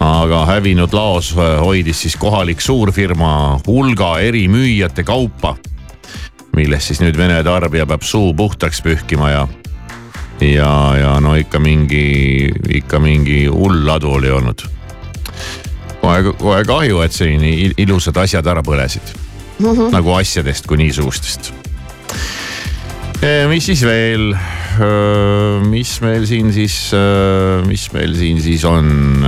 aga 0.00 0.44
hävinud 0.52 0.92
laos 0.92 1.32
äh, 1.32 1.56
hoidis 1.60 2.02
siis 2.02 2.16
kohalik 2.16 2.60
suurfirma 2.60 3.60
hulga 3.66 4.18
erimüüjate 4.18 5.04
kaupa, 5.04 5.56
millest 6.56 6.92
siis 6.92 7.00
nüüd 7.00 7.16
Vene 7.16 7.40
tarbija 7.44 7.86
peab 7.86 8.02
suu 8.02 8.34
puhtaks 8.34 8.82
pühkima 8.82 9.30
ja 9.30 9.48
ja, 10.40 10.72
ja 11.00 11.12
no 11.20 11.34
ikka 11.38 11.58
mingi, 11.62 12.50
ikka 12.80 13.00
mingi 13.00 13.46
hull 13.46 13.84
ladu 13.86 14.10
oli 14.18 14.30
olnud. 14.30 14.66
kohe, 16.00 16.22
kohe 16.38 16.64
kahju, 16.64 17.00
et 17.02 17.20
il- 17.20 17.74
ilusad 17.76 18.16
asjad 18.16 18.46
ära 18.46 18.62
põlesid 18.62 19.14
nagu 19.90 20.12
asjadest 20.14 20.66
kui 20.66 20.76
niisugustest. 20.76 21.52
mis 23.48 23.64
siis 23.66 23.82
veel, 23.82 24.34
mis 25.70 26.00
meil 26.04 26.26
siin 26.28 26.52
siis, 26.52 26.76
mis 27.66 27.86
meil 27.92 28.14
siin 28.16 28.42
siis 28.44 28.64
on? 28.64 29.24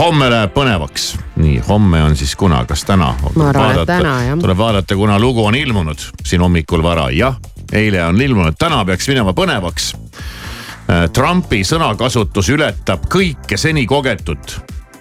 homme 0.00 0.28
läheb 0.32 0.52
põnevaks, 0.54 1.10
nii 1.36 1.58
homme 1.68 2.02
on 2.02 2.14
siis 2.16 2.34
kuna, 2.38 2.62
kas 2.68 2.84
täna? 2.88 3.14
Tuleb 4.40 4.58
vaadata, 4.58 4.96
kuna 4.96 5.18
lugu 5.20 5.44
on 5.44 5.54
ilmunud 5.58 5.98
siin 6.24 6.40
hommikul 6.42 6.82
vara, 6.82 7.10
jah, 7.14 7.36
eile 7.72 8.04
on 8.04 8.20
ilmunud, 8.20 8.54
täna 8.58 8.84
peaks 8.84 9.08
minema 9.08 9.34
põnevaks. 9.36 9.92
Trumpi 11.14 11.62
sõnakasutus 11.64 12.48
ületab 12.50 13.04
kõike 13.10 13.56
seni 13.60 13.86
kogetut 13.86 14.56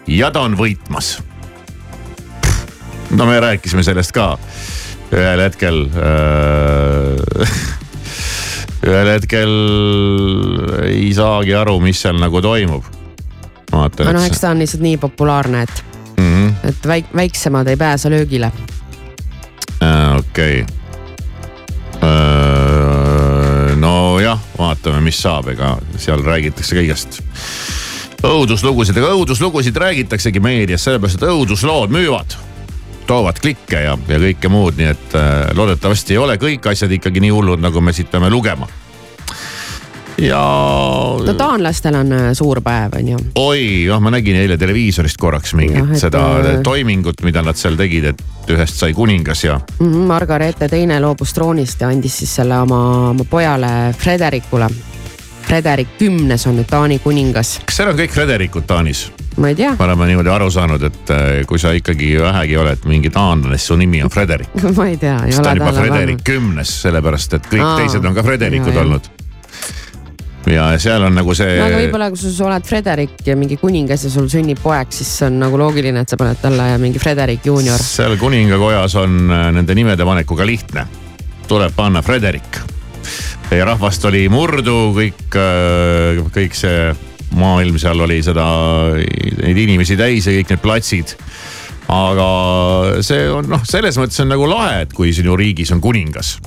ja 0.07 0.29
ta 0.31 0.43
on 0.45 0.57
võitmas. 0.57 1.19
no 3.09 3.25
me 3.25 3.39
rääkisime 3.39 3.83
sellest 3.83 4.11
ka 4.13 4.37
ühel 5.09 5.41
hetkel 5.41 5.87
äh. 5.97 7.53
ühel 8.89 9.11
hetkel 9.15 9.53
ei 10.85 11.09
saagi 11.15 11.55
aru, 11.57 11.79
mis 11.83 12.01
seal 12.01 12.19
nagu 12.21 12.41
toimub. 12.41 12.85
aga 13.73 14.11
noh, 14.13 14.25
eks 14.25 14.43
ta 14.43 14.53
on 14.53 14.61
lihtsalt 14.63 14.83
nii 14.85 14.97
populaarne, 15.01 15.63
et, 15.63 15.83
mm 16.17 16.29
-hmm. 16.33 16.69
et 16.69 16.87
väik-, 16.87 17.15
väiksemad 17.15 17.67
ei 17.67 17.77
pääse 17.77 18.09
löögile. 18.09 18.51
okei 20.17 20.61
okay.. 20.61 20.65
nojah, 24.29 24.41
vaatame, 24.57 25.01
mis 25.01 25.17
saab, 25.21 25.49
ega 25.53 25.75
seal 25.97 26.21
räägitakse 26.25 26.77
kõigest 26.77 27.21
õuduslugusid, 28.25 28.97
aga 28.99 29.13
õuduslugusid 29.15 29.77
räägitaksegi 29.79 30.41
meedias 30.43 30.83
sellepärast, 30.85 31.21
et 31.21 31.29
õuduslood 31.29 31.93
müüvad. 31.93 32.37
toovad 33.09 33.39
klikke 33.41 33.79
ja, 33.81 33.97
ja 34.07 34.19
kõike 34.21 34.49
muud, 34.53 34.75
nii 34.77 34.85
et 34.85 35.15
äh, 35.17 35.49
loodetavasti 35.57 36.13
ei 36.13 36.19
ole 36.21 36.35
kõik 36.37 36.67
asjad 36.69 36.91
ikkagi 36.91 37.23
nii 37.23 37.31
hullud, 37.33 37.61
nagu 37.61 37.81
me 37.81 37.93
siit 37.93 38.11
peame 38.11 38.29
lugema. 38.29 38.67
Ja. 40.21 40.41
no 41.25 41.33
taanlastel 41.37 41.95
on 41.99 42.13
äh, 42.15 42.27
suur 42.37 42.61
päev, 42.65 42.97
on 42.99 43.07
ju. 43.13 43.21
oi, 43.39 43.63
noh, 43.89 44.01
ma 44.03 44.13
nägin 44.13 44.39
eile 44.41 44.57
televiisorist 44.59 45.19
korraks 45.19 45.53
mingit 45.57 45.79
Jah, 45.79 45.91
et, 45.93 46.01
seda 46.01 46.23
äh, 46.39 46.59
toimingut, 46.65 47.23
mida 47.27 47.43
nad 47.45 47.59
seal 47.59 47.77
tegid, 47.79 48.11
et 48.13 48.53
ühest 48.53 48.79
sai 48.81 48.93
kuningas 48.97 49.43
ja 49.45 49.59
Mhm, 49.79 50.07
Margareete 50.09 50.67
teine 50.71 50.99
loobus 51.03 51.33
troonist 51.35 51.81
ja 51.81 51.89
andis 51.93 52.19
siis 52.21 52.35
selle 52.39 52.57
oma, 52.59 53.09
oma 53.11 53.25
pojale 53.29 53.93
Frederikule. 53.97 54.69
Frederik 55.49 55.95
kümnes 55.97 56.43
on 56.47 56.59
nüüd 56.59 56.67
Taani 56.69 56.99
kuningas, 57.01 57.55
kas 57.65 57.79
seal 57.79 57.89
on 57.89 57.97
kõik 57.97 58.13
Frederikud 58.13 58.67
Taanis? 58.69 59.07
ma 59.39 59.49
ei 59.49 59.55
tea 59.55 59.71
me 59.79 59.85
oleme 59.85 60.09
niimoodi 60.09 60.29
aru 60.33 60.49
saanud, 60.51 60.83
et 60.83 61.13
äh, 61.15 61.27
kui 61.47 61.59
sa 61.61 61.71
ikkagi 61.73 62.11
vähegi 62.21 62.57
oled 62.59 62.85
mingi 62.89 63.09
taanlane, 63.13 63.57
siis 63.57 63.71
su 63.71 63.77
nimi 63.79 64.03
on 64.03 64.11
Frederik. 64.13 64.51
ma 64.77 64.89
ei 64.89 64.97
tea. 64.97 65.17
siis 65.25 65.39
ta 65.39 65.53
on 65.55 65.63
juba 65.63 65.73
Frederik 65.73 66.21
kümnes, 66.27 66.75
sellepärast 66.83 67.39
et 67.39 67.49
kõik 67.49 67.65
Aa, 67.65 67.79
teised 67.81 68.05
on 68.05 68.17
ka 68.17 68.25
Frederikud 68.25 68.73
ja, 68.73 68.77
ja. 68.81 68.85
olnud. 68.85 69.09
Ja 70.47 70.69
seal 70.79 71.03
on 71.03 71.17
nagu 71.19 71.35
see 71.35 71.57
no 71.59 71.67
aga 71.67 71.81
võib-olla 71.83 72.09
kui 72.13 72.21
sa 72.21 72.45
oled 72.47 72.65
Frederik 72.67 73.19
ja 73.27 73.35
mingi 73.39 73.59
kuningas 73.59 74.05
ja 74.07 74.13
sul 74.13 74.29
sünnib 74.31 74.61
poeg, 74.63 74.93
siis 74.95 75.11
on 75.27 75.39
nagu 75.41 75.59
loogiline, 75.59 76.05
et 76.05 76.09
sa 76.09 76.19
paned 76.19 76.39
talle 76.41 76.71
mingi 76.81 77.01
Frederik 77.01 77.45
juunior. 77.45 77.81
seal 77.83 78.15
kuningakojas 78.21 78.95
on 79.01 79.19
äh, 79.27 79.45
nende 79.55 79.75
nimede 79.75 80.07
panekuga 80.07 80.47
lihtne. 80.47 80.87
tuleb 81.49 81.75
panna 81.75 82.01
Frederik. 82.05 82.61
ja 83.51 83.65
rahvast 83.65 84.05
oli 84.05 84.27
murdu, 84.29 84.93
kõik, 84.95 85.37
kõik 86.35 86.57
see 86.57 86.89
maailm 87.37 87.77
seal 87.81 87.99
oli 88.05 88.21
seda, 88.25 88.45
neid 89.43 89.57
inimesi 89.65 89.97
täis 89.99 90.27
ja 90.27 90.33
kõik 90.37 90.53
need 90.53 90.63
platsid. 90.63 91.15
aga 91.89 92.29
see 93.05 93.25
on 93.33 93.49
noh, 93.49 93.63
selles 93.65 93.97
mõttes 93.97 94.21
on 94.21 94.29
nagu 94.29 94.45
lahe, 94.49 94.83
et 94.85 94.93
kui 94.93 95.13
sinu 95.15 95.37
riigis 95.39 95.71
on 95.73 95.81
kuningas. 95.81 96.37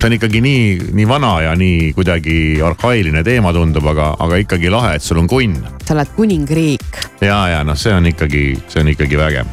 See 0.00 0.08
on 0.08 0.14
ikkagi 0.16 0.40
nii, 0.40 0.78
nii 0.96 1.08
vana 1.08 1.40
ja 1.44 1.52
nii 1.56 1.92
kuidagi 1.92 2.62
arhailine 2.64 3.20
teema 3.24 3.52
tundub, 3.52 3.84
aga, 3.92 4.14
aga 4.18 4.36
ikkagi 4.40 4.70
lahe, 4.72 4.94
et 4.96 5.02
sul 5.04 5.18
on 5.20 5.28
kunn 5.28 5.58
sa 5.84 5.94
oled 5.94 6.08
kuningriik. 6.16 6.96
ja, 7.20 7.48
ja 7.48 7.64
noh, 7.64 7.76
see 7.76 7.94
on 7.94 8.06
ikkagi, 8.06 8.56
see 8.68 8.80
on 8.80 8.88
ikkagi 8.94 9.18
vägev. 9.20 9.46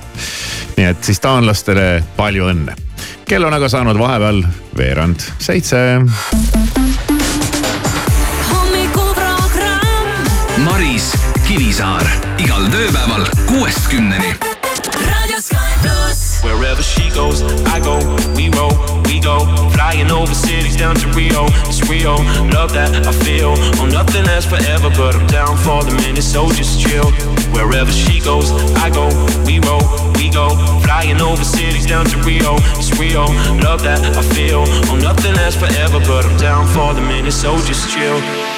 nii 0.77 0.85
et 0.87 1.03
siis 1.03 1.19
taanlastele 1.19 2.03
palju 2.15 2.47
õnne. 2.53 2.75
kell 3.27 3.43
on 3.43 3.53
aga 3.53 3.69
saanud 3.69 3.99
vahepeal 3.99 4.43
veerand 4.77 5.19
seitse. 5.43 5.77
hommikuprogramm 8.53 10.63
Maris 10.63 11.11
Kivisaar 11.47 12.07
igal 12.39 12.71
tööpäeval 12.71 13.27
kuuest 13.49 13.87
kümneni. 13.91 14.46
Wherever 16.47 16.81
she 16.81 17.09
goes, 17.09 17.43
I 17.67 17.79
go, 17.79 17.99
we 18.33 18.47
roll, 18.55 18.71
we 19.03 19.19
go. 19.19 19.43
Flying 19.75 20.09
over 20.11 20.33
cities 20.33 20.77
down 20.77 20.95
to 20.95 21.07
Rio, 21.09 21.45
it's 21.67 21.83
Rio. 21.89 22.15
Love 22.55 22.71
that 22.71 23.05
I 23.05 23.11
feel. 23.11 23.53
Oh, 23.79 23.85
nothing 23.85 24.23
lasts 24.23 24.49
forever, 24.49 24.89
but 24.95 25.15
I'm 25.15 25.27
down 25.27 25.57
for 25.57 25.83
the 25.83 25.91
minute, 26.01 26.23
so 26.23 26.49
just 26.51 26.79
chill. 26.79 27.11
Wherever 27.51 27.91
she 27.91 28.21
goes, 28.21 28.51
I 28.79 28.89
go, 28.89 29.11
we 29.45 29.59
roll, 29.59 29.83
we 30.15 30.29
go. 30.31 30.55
Flying 30.87 31.19
over 31.19 31.43
cities 31.43 31.85
down 31.85 32.05
to 32.05 32.17
Rio, 32.23 32.55
it's 32.79 32.97
Rio. 32.97 33.25
Love 33.59 33.83
that 33.83 33.99
I 34.15 34.23
feel. 34.33 34.63
Oh, 34.87 34.95
nothing 34.95 35.33
lasts 35.35 35.59
forever, 35.59 35.99
but 36.07 36.25
I'm 36.25 36.37
down 36.37 36.65
for 36.67 36.93
the 36.93 37.01
minute, 37.01 37.33
so 37.33 37.57
just 37.67 37.91
chill. 37.91 38.56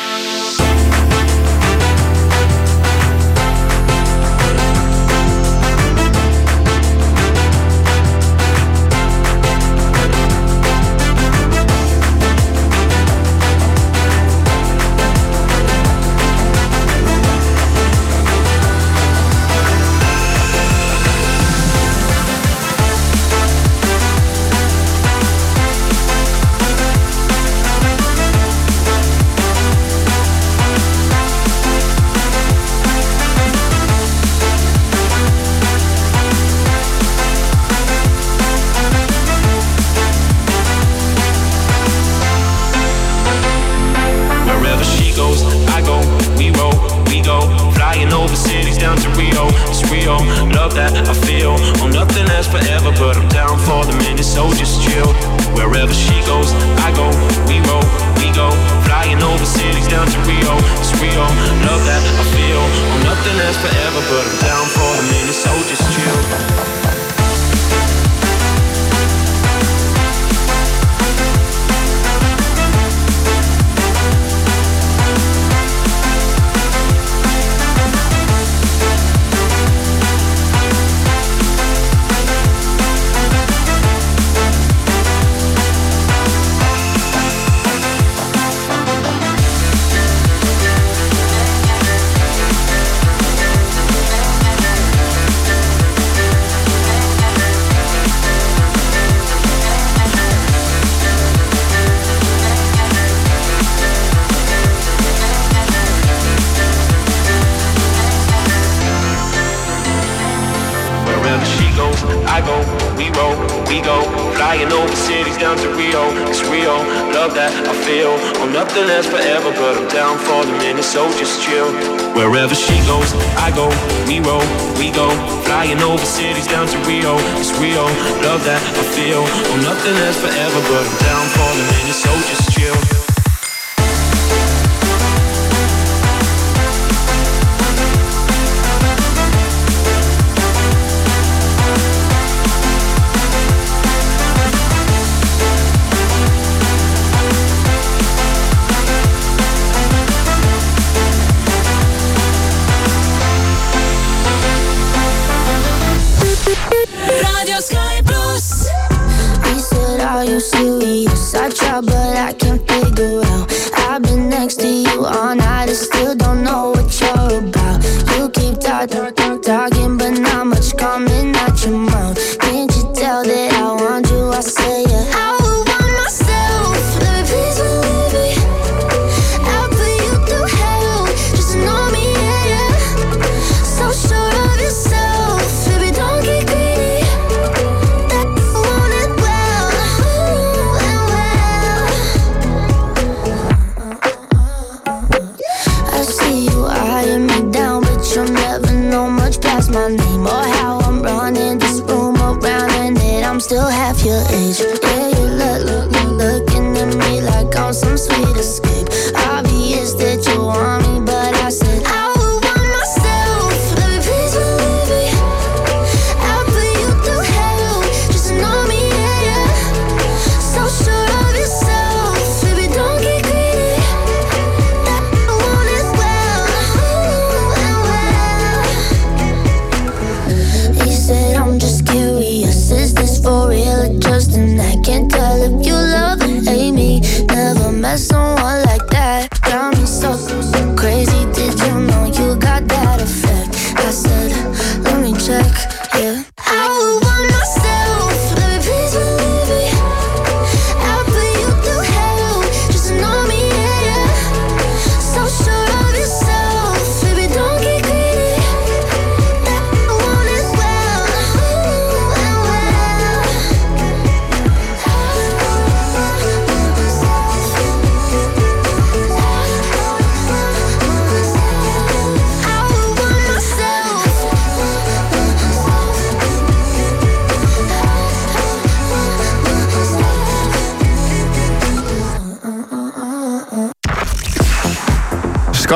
check. 245.29 245.78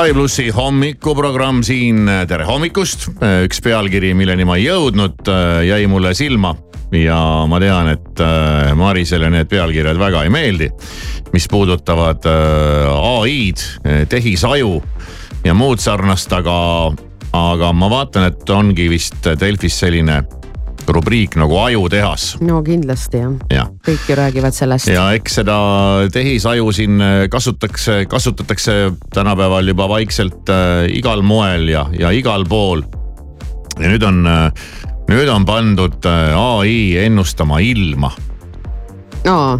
Sky 0.03 0.11
plussi 0.11 0.49
hommikuprogramm 0.51 1.61
siin, 1.63 2.09
tere 2.27 2.43
hommikust. 2.43 3.05
üks 3.45 3.61
pealkiri, 3.63 4.09
milleni 4.19 4.43
ma 4.43 4.57
ei 4.59 4.65
jõudnud, 4.65 5.29
jäi 5.63 5.85
mulle 5.87 6.11
silma 6.11 6.49
ja 6.91 7.15
ma 7.47 7.61
tean, 7.63 7.87
et 7.93 8.19
äh, 8.19 8.73
Marisele 8.75 9.29
need 9.31 9.47
pealkirjad 9.47 9.95
väga 10.01 10.25
ei 10.27 10.33
meeldi. 10.33 10.67
mis 11.31 11.47
puudutavad 11.47 12.27
äh, 12.27 13.23
ai-d, 13.23 13.63
tehisaju 14.11 14.75
ja 15.45 15.55
muud 15.55 15.79
sarnast, 15.79 16.35
aga, 16.35 16.57
aga 17.31 17.71
ma 17.71 17.87
vaatan, 17.95 18.27
et 18.27 18.49
ongi 18.51 18.89
vist 18.91 19.31
Delfis 19.39 19.79
selline 19.85 20.19
rubriik 20.87 21.37
nagu 21.39 21.57
Ajutehas. 21.63 22.37
no 22.41 22.61
kindlasti 22.65 23.21
jah 23.21 23.35
jah. 23.53 23.69
kõik 23.85 24.09
ju 24.09 24.17
räägivad 24.19 24.55
sellest. 24.55 24.87
ja 24.91 25.09
eks 25.17 25.39
seda 25.41 25.57
tehisaju 26.13 26.71
siin 26.71 27.03
kasutatakse, 27.29 28.05
kasutatakse 28.09 28.91
tänapäeval 29.13 29.67
juba 29.67 29.89
vaikselt 29.89 30.49
äh, 30.49 30.87
igal 30.97 31.21
moel 31.21 31.69
ja, 31.69 31.85
ja 31.99 32.11
igal 32.11 32.45
pool. 32.49 32.83
ja 33.79 33.89
nüüd 33.89 34.03
on 34.07 34.25
äh,, 34.27 34.51
nüüd 35.09 35.29
on 35.29 35.45
pandud 35.45 36.05
äh, 36.05 36.35
ai 36.37 36.97
ennustama 37.05 37.59
ilma 37.63 38.11
aa, 39.27 39.57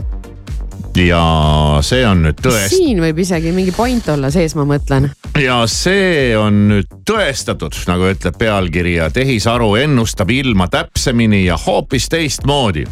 ja 0.97 1.79
see 1.82 2.06
on 2.08 2.23
nüüd 2.27 2.39
tõest- 2.43 2.75
siin 2.75 3.01
võib 3.01 3.19
isegi 3.23 3.51
mingi 3.56 3.73
point 3.75 4.08
olla 4.13 4.29
sees, 4.32 4.56
ma 4.56 4.65
mõtlen. 4.67 5.10
ja 5.41 5.63
see 5.67 6.38
on 6.38 6.67
nüüd 6.69 6.89
tõestatud, 7.10 7.75
nagu 7.89 8.12
ütleb 8.13 8.38
pealkiri 8.38 8.95
ja 8.99 9.10
tehisaru 9.10 9.75
ennustab 9.82 10.29
ilma 10.29 10.67
täpsemini 10.67 11.45
ja 11.45 11.58
hoopis 11.58 12.10
teistmoodi. 12.10 12.86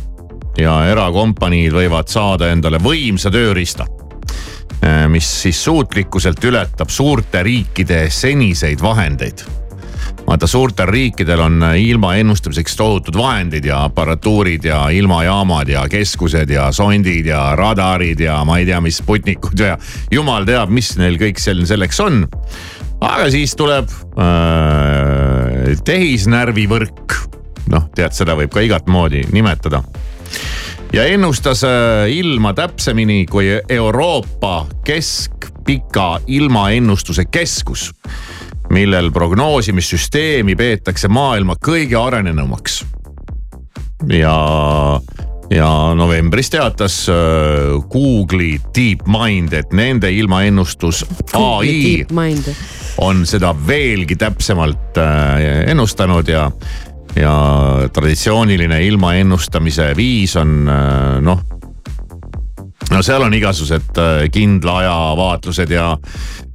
ja 0.58 0.86
erakompaniid 0.92 1.72
võivad 1.72 2.10
saada 2.12 2.52
endale 2.52 2.78
võimsa 2.78 3.32
tööriista, 3.32 3.86
mis 5.08 5.42
siis 5.42 5.64
suutlikkuselt 5.64 6.44
ületab 6.44 6.90
suurte 6.90 7.44
riikide 7.44 8.10
seniseid 8.10 8.82
vahendeid 8.82 9.61
vaata 10.28 10.48
suurtel 10.48 10.88
riikidel 10.88 11.40
on 11.44 11.64
ilma 11.78 12.16
ennustamiseks 12.16 12.76
tohutud 12.80 13.18
vahendid 13.18 13.66
ja 13.66 13.84
aparatuurid 13.84 14.64
ja 14.64 14.90
ilmajaamad 14.90 15.68
ja 15.68 15.84
keskused 15.90 16.50
ja 16.50 16.72
sondid 16.72 17.26
ja 17.26 17.56
radarid 17.56 18.20
ja 18.20 18.38
ma 18.46 18.58
ei 18.62 18.66
tea, 18.66 18.82
mis 18.82 19.02
Sputnikud 19.02 19.60
ja 19.60 19.78
jumal 20.12 20.46
teab, 20.48 20.72
mis 20.72 20.94
neil 21.00 21.18
kõik 21.20 21.42
sel- 21.42 21.66
selleks 21.68 22.00
on. 22.00 22.24
aga 23.02 23.30
siis 23.34 23.56
tuleb 23.58 23.90
äh, 23.92 25.76
tehisnärvivõrk, 25.86 27.18
noh, 27.74 27.90
tead, 27.96 28.14
seda 28.16 28.38
võib 28.40 28.54
ka 28.54 28.64
igat 28.64 28.88
moodi 28.88 29.26
nimetada. 29.34 29.84
Ja 30.94 31.06
ennustas 31.08 31.64
äh, 31.64 32.08
ilma 32.12 32.54
täpsemini 32.54 33.26
kui 33.26 33.48
Euroopa 33.70 34.68
Keskpika 34.86 36.20
Ilmaennustuse 36.28 37.26
Keskus 37.32 37.92
millel 38.72 39.12
prognoosimisüsteemi 39.12 40.56
peetakse 40.56 41.08
maailma 41.12 41.56
kõige 41.60 41.98
arenenumaks. 42.00 42.86
ja, 44.10 44.36
ja 45.52 45.70
novembris 45.96 46.50
teatas 46.50 47.04
äh, 47.10 47.16
Google'i 47.92 48.60
DeepMind, 48.76 49.54
et 49.54 49.74
nende 49.74 50.12
ilmaennustus 50.12 51.06
ai 51.38 52.06
on 52.98 53.26
seda 53.26 53.54
veelgi 53.68 54.16
täpsemalt 54.16 54.98
äh, 54.98 55.70
ennustanud 55.72 56.28
ja, 56.28 56.50
ja 57.16 57.36
traditsiooniline 57.94 58.82
ilmaennustamise 58.88 59.92
viis 59.98 60.36
on 60.40 60.64
äh, 60.70 61.20
noh 61.22 61.44
no 62.92 63.00
seal 63.06 63.24
on 63.24 63.34
igasugused 63.34 64.00
kindla 64.34 64.78
aja 64.82 64.96
vaatlused 65.16 65.72
ja 65.72 65.94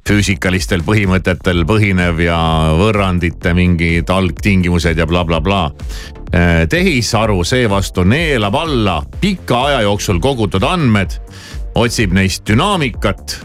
füüsikalistel 0.07 0.85
põhimõtetel 0.87 1.65
põhinev 1.67 2.21
ja 2.23 2.37
võrrandite 2.79 3.51
mingid 3.57 4.07
algtingimused 4.13 4.99
ja 4.99 5.07
blablabla 5.07 5.59
bla, 5.73 5.89
bla. 6.31 6.65
tehisaru 6.71 7.41
seevastu 7.43 8.05
neelab 8.07 8.55
alla 8.55 9.01
pika 9.21 9.65
aja 9.67 9.81
jooksul 9.83 10.21
kogutud 10.23 10.63
andmed, 10.63 11.17
otsib 11.75 12.15
neist 12.15 12.45
dünaamikat 12.47 13.35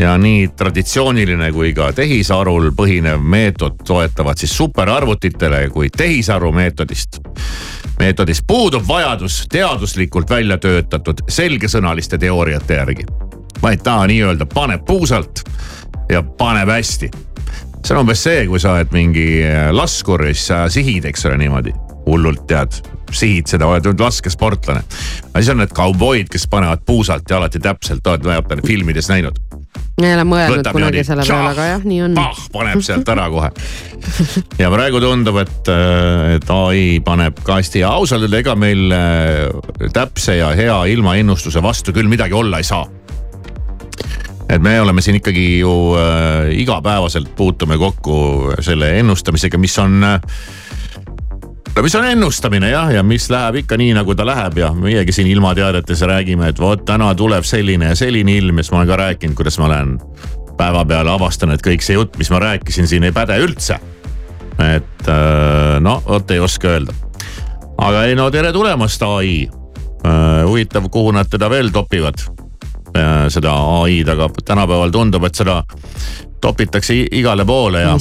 ja 0.00 0.14
nii 0.18 0.48
traditsiooniline 0.56 1.50
kui 1.52 1.74
ka 1.76 1.90
tehisarul 1.92 2.70
põhinev 2.76 3.20
meetod 3.20 3.82
toetavad 3.84 4.40
siis 4.40 4.56
superarvutitele 4.56 5.66
kui 5.74 5.90
tehisaru 5.92 6.52
meetodist. 6.52 7.20
meetodis 7.98 8.40
puudub 8.46 8.88
vajadus 8.88 9.44
teaduslikult 9.52 10.30
välja 10.30 10.58
töötatud 10.58 11.20
selgesõnaliste 11.28 12.18
teooriate 12.18 12.74
järgi, 12.80 13.04
vaid 13.62 13.84
ta 13.84 14.00
nii-öelda 14.06 14.46
paneb 14.46 14.84
puusalt 14.86 15.44
ja 16.10 16.22
paneb 16.22 16.70
hästi. 16.72 17.10
see 17.82 17.94
on 17.94 18.02
umbes 18.04 18.22
see, 18.22 18.46
kui 18.46 18.60
sa 18.62 18.76
oled 18.76 18.92
mingi 18.94 19.26
laskur 19.74 20.26
ja 20.26 20.34
siis 20.34 20.46
sa 20.52 20.64
sihid, 20.70 21.08
eks 21.10 21.26
ole, 21.26 21.38
niimoodi 21.42 21.74
hullult 22.06 22.46
tead, 22.50 22.78
sihid 23.12 23.50
seda, 23.50 23.68
oled 23.70 23.86
nüüd 23.90 24.02
laskesportlane. 24.02 24.84
aga 25.30 25.40
siis 25.40 25.54
on 25.54 25.62
need 25.62 25.74
kauboid, 25.76 26.30
kes 26.32 26.46
panevad 26.50 26.86
puusalt 26.86 27.30
ja 27.30 27.40
alati 27.40 27.62
täpselt, 27.62 28.06
oled 28.06 28.66
filmides 28.66 29.10
näinud 29.12 29.38
ei 30.00 30.14
ole 30.16 30.24
mõelnud 30.26 30.62
Võtab 30.62 30.76
kunagi 30.76 31.02
selle 31.06 31.24
peale, 31.26 31.50
aga 31.52 31.66
jah, 31.68 31.84
nii 31.86 32.00
on. 32.06 32.16
paneb 32.54 32.82
sealt 32.84 33.10
ära 33.12 33.26
kohe. 33.32 33.50
ja 34.62 34.70
praegu 34.72 35.02
tundub, 35.02 35.38
et, 35.42 35.70
et 36.36 36.52
ai 36.54 36.82
paneb 37.04 37.42
kasti 37.46 37.82
ja 37.82 37.92
ausalt 37.98 38.26
öelda, 38.26 38.40
ega 38.42 38.56
meil 38.58 38.94
äh, 38.96 39.92
täpse 39.94 40.38
ja 40.38 40.52
hea 40.56 40.78
ilmaennustuse 40.94 41.62
vastu 41.64 41.94
küll 41.94 42.10
midagi 42.10 42.36
olla 42.36 42.62
ei 42.62 42.66
saa. 42.68 42.86
Et 44.52 44.62
me 44.62 44.74
oleme 44.80 45.00
siin 45.00 45.16
ikkagi 45.16 45.58
ju 45.58 45.72
äh, 45.96 46.50
igapäevaselt 46.60 47.36
puutume 47.36 47.78
kokku 47.78 48.52
selle 48.60 48.98
ennustamisega, 48.98 49.58
mis 49.58 49.78
on 49.78 50.04
äh, 50.04 50.20
no 51.76 51.82
mis 51.82 51.94
on 51.96 52.04
ennustamine 52.04 52.70
jah, 52.70 52.90
ja 52.92 53.02
mis 53.02 53.30
läheb 53.32 53.62
ikka 53.62 53.78
nii, 53.80 53.94
nagu 53.96 54.14
ta 54.14 54.26
läheb 54.28 54.58
ja 54.60 54.72
meiegi 54.76 55.14
siin 55.16 55.30
ilmateadetes 55.32 56.04
räägime, 56.08 56.50
et 56.52 56.60
vot 56.60 56.84
täna 56.84 57.14
tuleb 57.16 57.46
selline 57.48 57.92
ja 57.92 57.96
selline 57.98 58.36
ilm 58.36 58.60
ja 58.60 58.66
siis 58.66 58.74
ma 58.74 58.82
olen 58.82 58.92
ka 58.92 59.00
rääkinud, 59.00 59.38
kuidas 59.38 59.56
ma 59.60 59.70
olen 59.70 59.96
päevapeale 60.58 61.14
avastan, 61.14 61.54
et 61.54 61.64
kõik 61.64 61.84
see 61.84 61.96
jutt, 61.96 62.18
mis 62.20 62.30
ma 62.30 62.42
rääkisin 62.42 62.90
siin 62.90 63.08
ei 63.08 63.16
päde 63.16 63.40
üldse. 63.40 63.80
et 64.60 65.08
äh, 65.08 65.80
no 65.80 66.02
vot 66.06 66.30
ei 66.30 66.40
oska 66.40 66.76
öelda. 66.76 66.92
aga 67.78 68.04
ei 68.04 68.14
no 68.14 68.30
tere 68.30 68.52
tulemast 68.52 69.02
ai. 69.02 69.48
huvitav, 70.44 70.88
kuhu 70.90 71.12
nad 71.14 71.28
teda 71.30 71.46
veel 71.50 71.70
topivad. 71.70 72.41
Seda 73.32 73.52
ai-d, 73.80 74.10
aga 74.12 74.26
tänapäeval 74.44 74.90
tundub, 74.92 75.24
et 75.24 75.38
seda 75.38 75.62
topitakse 76.42 76.96
igale 77.14 77.44
poole 77.46 77.84
ja, 77.84 77.94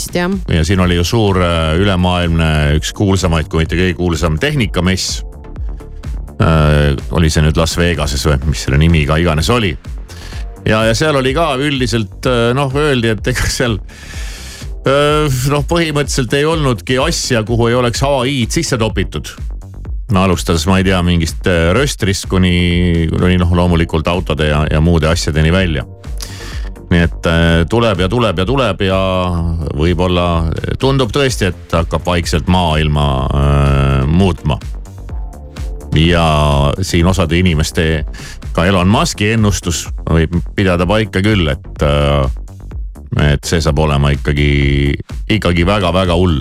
ja 0.49 0.63
siin 0.65 0.79
oli 0.81 0.97
ju 0.97 1.05
suur 1.05 1.41
äh, 1.45 1.75
ülemaailmne 1.79 2.51
üks 2.79 2.93
kuulsamaid, 2.97 3.49
kui 3.51 3.63
mitte 3.63 3.77
kõige 3.77 3.97
kuulsam 3.99 4.39
tehnikamess 4.41 5.21
äh,. 6.41 6.97
oli 7.11 7.29
see 7.29 7.45
nüüd 7.45 7.59
Las 7.59 7.77
Vegases 7.77 8.25
või 8.27 8.39
mis 8.49 8.65
selle 8.65 8.81
nimi 8.81 9.05
ka 9.09 9.19
iganes 9.21 9.49
oli. 9.53 9.75
ja, 10.65 10.83
ja 10.89 10.97
seal 10.97 11.21
oli 11.21 11.35
ka 11.37 11.53
üldiselt 11.61 12.29
äh, 12.29 12.49
noh, 12.57 12.73
öeldi, 12.73 13.13
et 13.13 13.31
ega 13.33 13.45
seal 13.45 13.77
äh, 13.77 15.41
noh, 15.53 15.65
põhimõtteliselt 15.69 16.33
ei 16.39 16.49
olnudki 16.49 16.97
asja, 17.03 17.45
kuhu 17.45 17.69
ei 17.69 17.77
oleks 17.77 18.01
ai-d 18.09 18.57
sisse 18.57 18.81
topitud 18.81 19.35
alustades, 20.19 20.67
ma 20.67 20.81
ei 20.81 20.87
tea, 20.87 20.99
mingist 21.05 21.47
äh, 21.47 21.71
röstrist 21.75 22.27
kuni, 22.31 23.07
kuni 23.11 23.39
noh, 23.41 23.55
loomulikult 23.55 24.07
autode 24.11 24.51
ja, 24.51 24.65
ja 24.71 24.81
muude 24.83 25.09
asjadeni 25.11 25.51
välja 25.53 25.85
nii 26.91 27.05
et 27.05 27.27
äh, 27.29 27.63
tuleb 27.71 28.03
ja 28.03 28.09
tuleb 28.11 28.41
ja 28.41 28.45
tuleb 28.47 28.83
ja 28.83 28.99
võib-olla 29.79 30.25
tundub 30.79 31.13
tõesti, 31.15 31.51
et 31.51 31.75
hakkab 31.75 32.03
vaikselt 32.05 32.51
maailma 32.51 33.07
äh, 33.23 34.07
muutma. 34.07 34.59
ja 35.95 36.71
siin 36.81 37.07
osade 37.07 37.39
inimeste, 37.39 38.05
ka 38.55 38.65
Elon 38.65 38.87
Musk'i 38.87 39.33
ennustus 39.35 39.87
võib 40.07 40.35
pidada 40.55 40.87
paika 40.87 41.21
küll, 41.23 41.47
et 41.51 41.83
äh,, 41.83 42.27
et 43.31 43.43
see 43.43 43.59
saab 43.61 43.79
olema 43.79 44.13
ikkagi, 44.15 44.93
ikkagi 45.29 45.65
väga-väga 45.67 46.15
hull, 46.15 46.39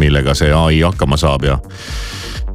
millega 0.00 0.34
see 0.34 0.52
ai 0.52 0.80
hakkama 0.80 1.16
saab 1.20 1.44
ja 1.44 1.58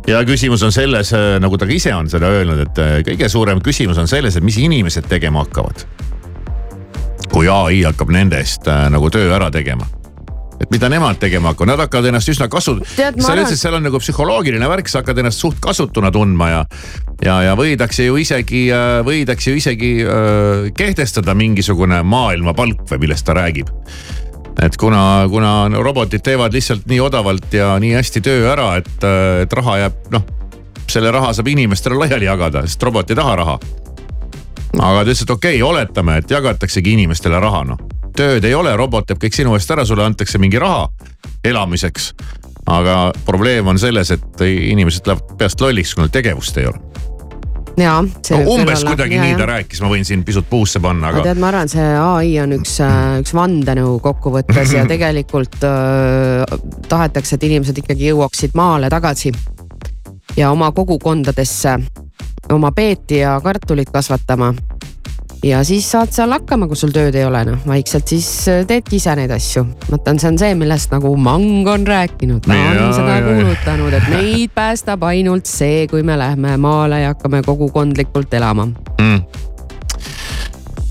ja 0.08 0.24
küsimus 0.28 0.64
on 0.64 0.72
selles, 0.76 1.14
äh, 1.16 1.38
nagu 1.44 1.58
ta 1.58 1.68
ka 1.70 1.76
ise 1.76 1.94
on 1.96 2.10
seda 2.12 2.32
öelnud, 2.34 2.66
et 2.66 2.82
äh, 2.84 2.96
kõige 3.08 3.30
suurem 3.32 3.62
küsimus 3.64 4.00
on 4.02 4.10
selles, 4.12 4.38
et 4.38 4.44
mis 4.44 4.58
inimesed 4.62 5.08
tegema 5.12 5.46
hakkavad 5.46 5.86
kui 7.34 7.50
ai 7.50 7.82
hakkab 7.82 8.14
nende 8.14 8.40
eest 8.42 8.68
äh, 8.70 8.88
nagu 8.94 9.10
töö 9.14 9.32
ära 9.34 9.50
tegema. 9.54 9.88
et 10.62 10.70
mida 10.72 10.88
nemad 10.88 11.18
tegema 11.20 11.52
hakkavad, 11.52 11.74
nad 11.74 11.82
hakkavad 11.84 12.06
ennast 12.08 12.30
üsna 12.32 12.46
kasu-, 12.48 12.78
sa 12.96 13.10
ütlesid, 13.12 13.58
seal 13.60 13.74
on 13.76 13.84
nagu 13.84 14.00
psühholoogiline 14.00 14.68
värk, 14.70 14.88
sa 14.88 15.02
hakkad 15.02 15.18
ennast 15.20 15.42
suht 15.42 15.58
kasutuna 15.60 16.12
tundma 16.14 16.50
ja. 16.52 16.62
ja, 17.26 17.40
ja 17.50 17.56
võidakse 17.60 18.06
ju 18.06 18.20
isegi, 18.22 18.68
võidakse 19.04 19.52
ju 19.52 19.60
isegi 19.60 19.94
äh, 20.06 20.70
kehtestada 20.78 21.36
mingisugune 21.36 22.00
maailmapalk 22.08 22.86
või 22.92 23.04
millest 23.08 23.28
ta 23.28 23.36
räägib. 23.36 23.74
Et 24.62 24.78
kuna, 24.78 25.26
kuna 25.30 25.54
robotid 25.82 26.22
teevad 26.26 26.54
lihtsalt 26.54 26.86
nii 26.90 27.00
odavalt 27.02 27.54
ja 27.54 27.74
nii 27.82 27.94
hästi 27.98 28.22
töö 28.22 28.52
ära, 28.52 28.76
et, 28.82 29.08
et 29.44 29.54
raha 29.54 29.78
jääb, 29.86 30.04
noh. 30.14 30.28
selle 30.90 31.12
raha 31.12 31.34
saab 31.34 31.48
inimestele 31.48 31.98
laiali 31.98 32.30
jagada, 32.30 32.66
sest 32.68 32.84
robot 32.84 33.10
ei 33.10 33.18
taha 33.18 33.36
raha 33.42 33.58
aga 34.82 35.04
ta 35.04 35.10
ütles, 35.10 35.24
et 35.24 35.34
okei 35.34 35.58
okay,, 35.58 35.66
oletame, 35.66 36.18
et 36.22 36.32
jagataksegi 36.32 36.96
inimestele 36.98 37.40
raha 37.42 37.64
noh. 37.74 37.82
tööd 38.18 38.46
ei 38.46 38.54
ole, 38.54 38.76
robot 38.78 39.08
teeb 39.10 39.22
kõik 39.22 39.36
sinu 39.38 39.54
eest 39.58 39.72
ära, 39.74 39.86
sulle 39.86 40.06
antakse 40.06 40.42
mingi 40.42 40.62
raha 40.62 40.88
elamiseks. 41.46 42.14
aga 42.68 43.12
probleem 43.26 43.68
on 43.68 43.80
selles, 43.80 44.12
et 44.12 44.42
inimesed 44.48 45.08
lähevad 45.08 45.38
peast 45.38 45.62
lolliks, 45.62 45.94
kui 45.94 46.04
neil 46.04 46.14
tegevust 46.14 46.58
ei 46.58 46.70
ole. 46.70 46.80
ja. 47.78 47.96
no 48.04 48.42
umbes 48.54 48.84
kuidagi 48.86 49.20
nii 49.22 49.38
ta 49.40 49.48
rääkis, 49.50 49.82
ma 49.84 49.92
võin 49.94 50.06
siin 50.08 50.24
pisut 50.28 50.48
puusse 50.50 50.82
panna, 50.84 51.10
aga 51.10 51.22
aga 51.22 51.30
tead, 51.30 51.42
ma 51.42 51.50
arvan, 51.52 51.72
see 51.72 51.90
ai 51.98 52.36
on 52.44 52.58
üks, 52.60 52.78
üks 53.24 53.36
vandenõu 53.38 53.98
kokkuvõttes 54.04 54.76
ja 54.78 54.86
tegelikult 54.94 55.60
äh, 55.68 56.58
tahetakse, 56.90 57.38
et 57.38 57.50
inimesed 57.50 57.84
ikkagi 57.84 58.12
jõuaksid 58.12 58.58
maale 58.58 58.92
tagasi 58.94 59.34
ja 60.38 60.52
oma 60.54 60.72
kogukondadesse 60.76 61.78
oma 62.52 62.72
peeti 62.72 63.22
ja 63.22 63.40
kartulit 63.44 63.90
kasvatama. 63.90 64.54
Ja 65.44 65.64
siis 65.68 65.88
saad 65.92 66.12
seal 66.16 66.32
hakkama, 66.34 66.68
kui 66.72 66.80
sul 66.80 66.94
tööd 66.96 67.16
ei 67.20 67.26
ole, 67.28 67.44
noh 67.48 67.66
vaikselt 67.68 68.10
siis 68.12 68.28
äh, 68.52 68.64
teedki 68.68 68.98
ise 69.02 69.16
neid 69.20 69.32
asju. 69.34 69.66
mõtlen, 69.92 70.20
see 70.22 70.32
on 70.32 70.40
see, 70.42 70.56
millest 70.60 70.94
nagu 70.94 71.14
Mang 71.20 71.68
on 71.70 71.88
rääkinud, 71.88 72.46
ta 72.48 72.56
on 72.56 72.94
seda 72.96 73.18
jaa, 73.18 73.20
jaa. 73.20 73.28
kuulutanud, 73.30 73.98
et 74.00 74.10
meid 74.14 74.54
päästab 74.56 75.04
ainult 75.10 75.50
see, 75.50 75.86
kui 75.92 76.04
me 76.04 76.18
lähme 76.20 76.56
maale 76.62 77.04
ja 77.04 77.14
hakkame 77.14 77.44
kogukondlikult 77.46 78.34
elama 78.40 78.70
mm. 79.00 79.20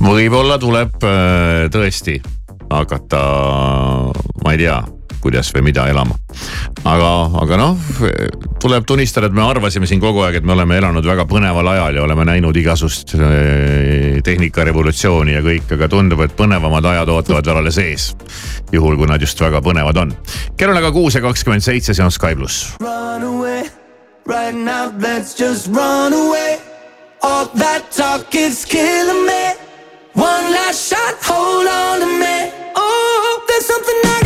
võib-olla 0.05 0.61
tuleb 0.61 1.09
äh, 1.09 1.67
tõesti 1.73 2.21
hakata, 2.73 3.23
ma 4.45 4.55
ei 4.55 4.65
tea, 4.65 4.79
kuidas 5.23 5.53
või 5.55 5.67
mida 5.71 5.87
elama. 5.91 6.17
aga, 6.85 7.11
aga 7.43 7.59
noh, 7.61 7.79
tuleb 8.61 8.87
tunnistada, 8.89 9.31
et 9.31 9.37
me 9.37 9.45
arvasime 9.47 9.87
siin 9.87 10.03
kogu 10.03 10.25
aeg, 10.27 10.41
et 10.41 10.47
me 10.47 10.57
oleme 10.57 10.79
elanud 10.81 11.07
väga 11.07 11.27
põneval 11.31 11.73
ajal 11.75 12.01
ja 12.01 12.07
oleme 12.07 12.27
näinud 12.29 12.57
igasugust 12.57 13.15
äh, 13.17 14.21
tehnikarevolutsiooni 14.25 15.37
ja 15.37 15.45
kõik, 15.45 15.71
aga 15.77 15.89
tundub, 15.93 16.25
et 16.27 16.35
põnevamad 16.39 16.91
ajad 16.95 17.15
ootavad 17.15 17.47
veel 17.47 17.63
alles 17.63 17.79
ees. 17.83 18.11
juhul, 18.73 18.97
kui 18.97 19.07
nad 19.07 19.21
just 19.21 19.41
väga 19.41 19.63
põnevad 19.63 20.03
on. 20.03 20.17
kell 20.57 20.71
on 20.71 20.83
aga 20.83 20.93
kuus 20.93 21.15
ja 21.15 21.25
kakskümmend 21.25 21.65
seitse, 21.65 21.95
see 21.95 22.05
on 22.05 22.13
Sky 22.13 22.35
pluss. 22.37 22.73
Right 24.25 24.55
now, 24.55 24.93
let's 24.99 25.35
just 25.35 25.67
run 25.67 26.13
away. 26.13 26.61
All 27.23 27.47
that 27.47 27.91
talk 27.91 28.33
is 28.35 28.65
killing 28.65 29.27
me. 29.27 29.55
One 30.15 30.53
last 30.53 30.91
shot, 30.91 31.19
hold 31.23 31.67
on 31.67 32.01
to 32.01 32.07
me. 32.07 32.53
Oh, 32.77 33.45
there's 33.49 33.67
something 33.67 34.01
I 34.05 34.22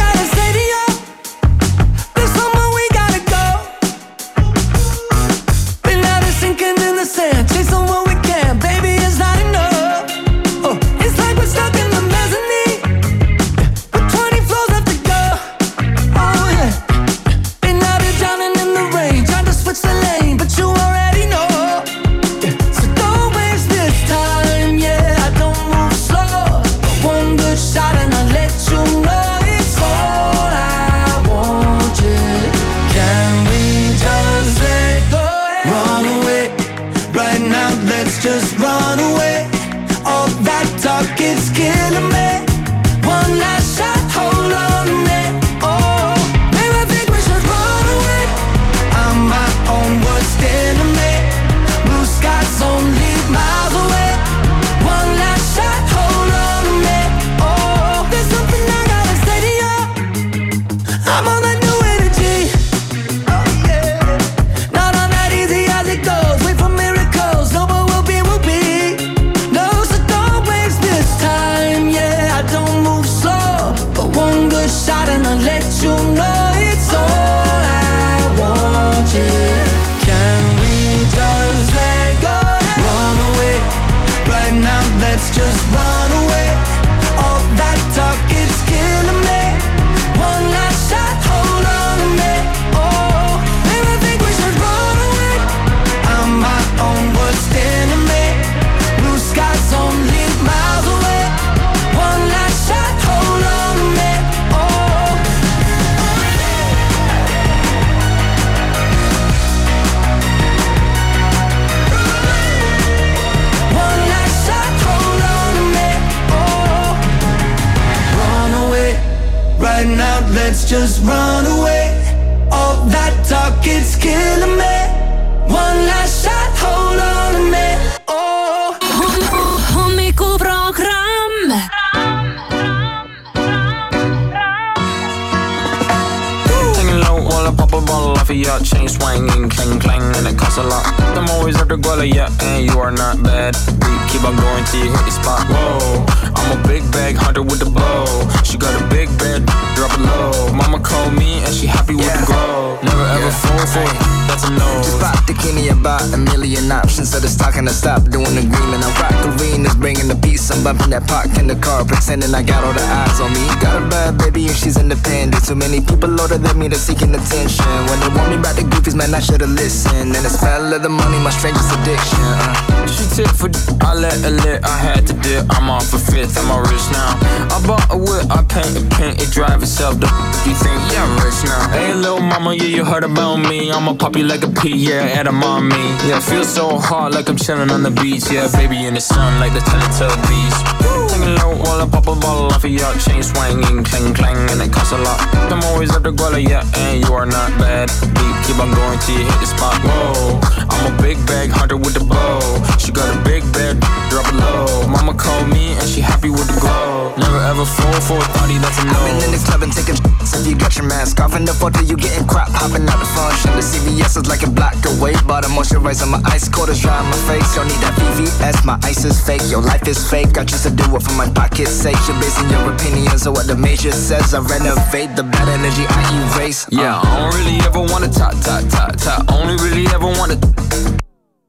with 147.42 147.58
the 147.58 147.70
bow. 147.70 148.06
She 148.44 148.56
got 148.56 148.72
a 148.80 148.84
big 148.88 149.08
bed, 149.18 149.44
drop 149.74 149.92
it 149.92 150.00
low. 150.00 150.52
Mama 150.52 150.80
called 150.80 151.14
me 151.14 151.42
and 151.44 151.52
she 151.52 151.66
happy 151.66 151.94
with 151.94 152.06
the 152.06 152.24
grow. 152.26 152.78
Never 152.82 153.06
ever 153.16 153.30
fall 153.30 153.66
for 153.66 153.82
it, 153.82 153.98
that's 154.28 154.44
a 154.44 154.50
no. 154.50 154.68
Just 154.82 155.00
pop 155.00 155.26
the 155.26 155.34
Kenny 155.34 155.68
about 155.68 156.02
a 156.12 156.16
million 156.16 156.45
options. 156.72 157.10
So 157.10 157.18
it's 157.18 157.36
talking 157.36 157.64
to 157.66 157.72
stop 157.72 158.04
doing 158.04 158.36
agreement. 158.36 158.82
I 158.84 158.90
rock 159.00 159.18
arenas, 159.26 159.74
bringing 159.74 160.08
the 160.08 160.16
peace. 160.16 160.50
I'm 160.50 160.62
bumping 160.62 160.90
that 160.90 161.06
park 161.06 161.36
in 161.38 161.46
the 161.46 161.56
car, 161.56 161.84
pretending 161.84 162.34
I 162.34 162.42
got 162.42 162.64
all 162.64 162.72
the 162.72 162.82
eyes 162.82 163.20
on 163.20 163.32
me. 163.32 163.44
Got 163.60 163.82
a 163.82 163.88
bad 163.88 164.18
baby 164.18 164.46
and 164.46 164.56
she's 164.56 164.76
independent. 164.76 165.44
Too 165.44 165.54
many 165.54 165.80
people 165.80 166.10
older 166.20 166.38
than 166.38 166.58
me, 166.58 166.68
they're 166.68 166.78
seeking 166.78 167.14
attention. 167.14 167.66
When 167.88 167.98
they 168.00 168.10
want 168.14 168.30
me 168.30 168.36
about 168.36 168.56
the 168.56 168.62
goofies, 168.62 168.94
man, 168.94 169.14
I 169.14 169.20
should've 169.20 169.50
listened. 169.50 170.14
And 170.14 170.24
the 170.24 170.30
smell 170.30 170.72
of 170.72 170.82
the 170.82 170.88
money, 170.88 171.18
my 171.18 171.30
strangest 171.30 171.72
addiction. 171.72 172.18
Uh. 172.22 172.86
She 172.86 173.04
tip 173.16 173.28
for 173.34 173.48
d- 173.48 173.58
I 173.80 173.94
let 173.94 174.14
her 174.22 174.30
lit, 174.30 174.64
I 174.64 174.76
had 174.78 175.06
to 175.08 175.12
dip. 175.12 175.46
I'm 175.50 175.68
off 175.68 175.92
a 175.92 175.98
fifth, 175.98 176.38
I'm 176.38 176.48
rich 176.70 176.86
now. 176.92 177.18
I 177.50 177.58
bought 177.66 177.86
a 177.90 177.98
whip, 177.98 178.30
I 178.30 178.42
paint 178.46 178.76
it, 178.76 178.86
paint 178.92 179.20
it, 179.20 179.30
drive 179.30 179.62
itself. 179.62 179.98
The 179.98 180.06
you 180.46 180.54
think, 180.54 180.78
yeah, 180.92 181.02
I'm 181.02 181.18
rich 181.18 181.42
now. 181.44 181.68
Hey, 181.70 181.94
little 181.94 182.20
mama, 182.20 182.54
yeah, 182.54 182.70
you 182.70 182.84
heard 182.84 183.04
about 183.04 183.36
me. 183.36 183.70
I'ma 183.72 183.94
pop 183.94 184.16
you 184.16 184.24
like 184.24 184.44
a 184.44 184.48
pea, 184.48 184.76
yeah, 184.76 185.18
at 185.18 185.26
a 185.26 185.32
mommy. 185.32 185.76
Yeah, 186.06 186.20
feel 186.20 186.44
so 186.56 186.78
hot 186.78 187.12
like 187.12 187.28
I'm 187.28 187.36
chilling 187.36 187.70
on 187.70 187.82
the 187.82 187.90
beach. 187.90 188.32
Yeah, 188.32 188.48
baby 188.50 188.86
in 188.86 188.94
the 188.94 189.00
sun 189.00 189.38
like 189.40 189.52
the 189.52 189.60
Teletubbies. 189.60 191.05
Taking 191.16 191.34
low 191.36 191.56
while 191.56 191.80
I 191.80 191.88
pop 191.88 192.08
a 192.08 192.14
bottle 192.14 192.52
off 192.52 192.62
of 192.62 192.70
your 192.70 192.92
chain 193.00 193.22
swinging, 193.22 193.82
clang 193.84 194.12
clang, 194.12 194.36
and 194.50 194.60
it 194.60 194.70
costs 194.70 194.92
a 194.92 194.98
lot. 194.98 195.18
I'm 195.50 195.64
always 195.64 195.94
at 195.96 196.02
the 196.02 196.12
Guala, 196.12 196.42
yeah, 196.42 196.60
and 196.76 197.02
you 197.02 197.14
are 197.14 197.24
not 197.24 197.48
bad. 197.56 197.88
Beat, 198.12 198.36
keep 198.44 198.60
on 198.60 198.68
going 198.74 198.98
till 199.00 199.16
you 199.16 199.24
hit 199.24 199.40
the 199.40 199.46
spot. 199.46 199.80
Whoa, 199.80 200.38
I'm 200.68 200.92
a 200.92 201.02
big 201.02 201.16
bag 201.26 201.48
hunter 201.48 201.78
with 201.78 201.94
the 201.94 202.04
bow. 202.04 202.40
She 202.76 202.92
got 202.92 203.08
a 203.08 203.16
big 203.24 203.40
bed, 203.54 203.80
drop 204.12 204.28
it 204.28 204.36
low. 204.36 204.88
Mama 204.88 205.14
called 205.14 205.48
me 205.48 205.72
and 205.80 205.88
she 205.88 206.02
happy 206.02 206.28
with 206.28 206.52
the 206.52 206.60
glow. 206.60 207.16
Never 207.16 207.40
ever 207.48 207.64
fall 207.64 208.00
for 208.04 208.20
a 208.20 208.28
thotty 208.36 208.58
that's 208.60 208.76
a 208.76 208.84
I've 208.84 209.08
been 209.08 209.16
in 209.24 209.32
the 209.32 209.40
club 209.48 209.62
and 209.64 209.72
taking 209.72 209.96
if 210.20 210.44
you 210.44 210.52
got 210.52 210.76
your 210.76 210.84
mask 210.84 211.20
off. 211.20 211.32
In 211.32 211.48
the 211.48 211.54
photo, 211.56 211.80
you 211.80 211.96
getting 211.96 212.26
crap, 212.28 212.52
hopping 212.52 212.84
out 212.84 213.00
the 213.00 213.08
function. 213.16 213.56
The 213.56 213.64
CVS 213.64 214.20
is 214.20 214.26
like 214.28 214.44
a 214.44 214.50
block 214.50 214.76
away. 214.84 215.16
Bought 215.24 215.44
a 215.44 215.48
moisturizer, 215.48 216.10
my 216.10 216.20
ice 216.28 216.48
cold 216.48 216.68
is 216.68 216.80
dry 216.80 216.92
on 216.92 217.08
my 217.08 217.16
face. 217.24 217.48
Don't 217.56 217.68
need 217.68 217.80
that 217.80 217.96
VVS, 217.96 218.66
my 218.68 218.76
ice 218.82 219.04
is 219.04 219.16
fake. 219.16 219.40
Your 219.48 219.62
life 219.62 219.88
is 219.88 219.96
fake. 220.04 220.36
I 220.36 220.44
choose 220.44 220.62
to 220.68 220.70
do 220.70 220.84
it 220.96 221.02
for 221.06 221.14
my 221.14 221.28
pocket's 221.30 221.70
sake. 221.70 221.96
You're 222.06 222.18
basing 222.20 222.50
your 222.50 222.72
opinions 222.72 223.26
on 223.26 223.34
what 223.34 223.46
the 223.46 223.56
major 223.56 223.92
says. 223.92 224.34
I 224.34 224.40
renovate 224.40 225.14
the 225.16 225.22
bad 225.22 225.48
energy 225.48 225.84
I 225.88 226.02
erase. 226.36 226.66
Uh, 226.66 226.82
Yeah, 226.82 227.00
I 227.02 227.20
don't 227.20 227.34
really 227.38 227.58
ever 227.68 227.80
wanna 227.80 228.08
top, 228.08 228.34
top, 228.42 228.62
top, 228.68 228.96
top. 228.96 229.20
Only 229.32 229.54
really 229.64 229.86
ever 229.94 230.06
wanna. 230.18 230.36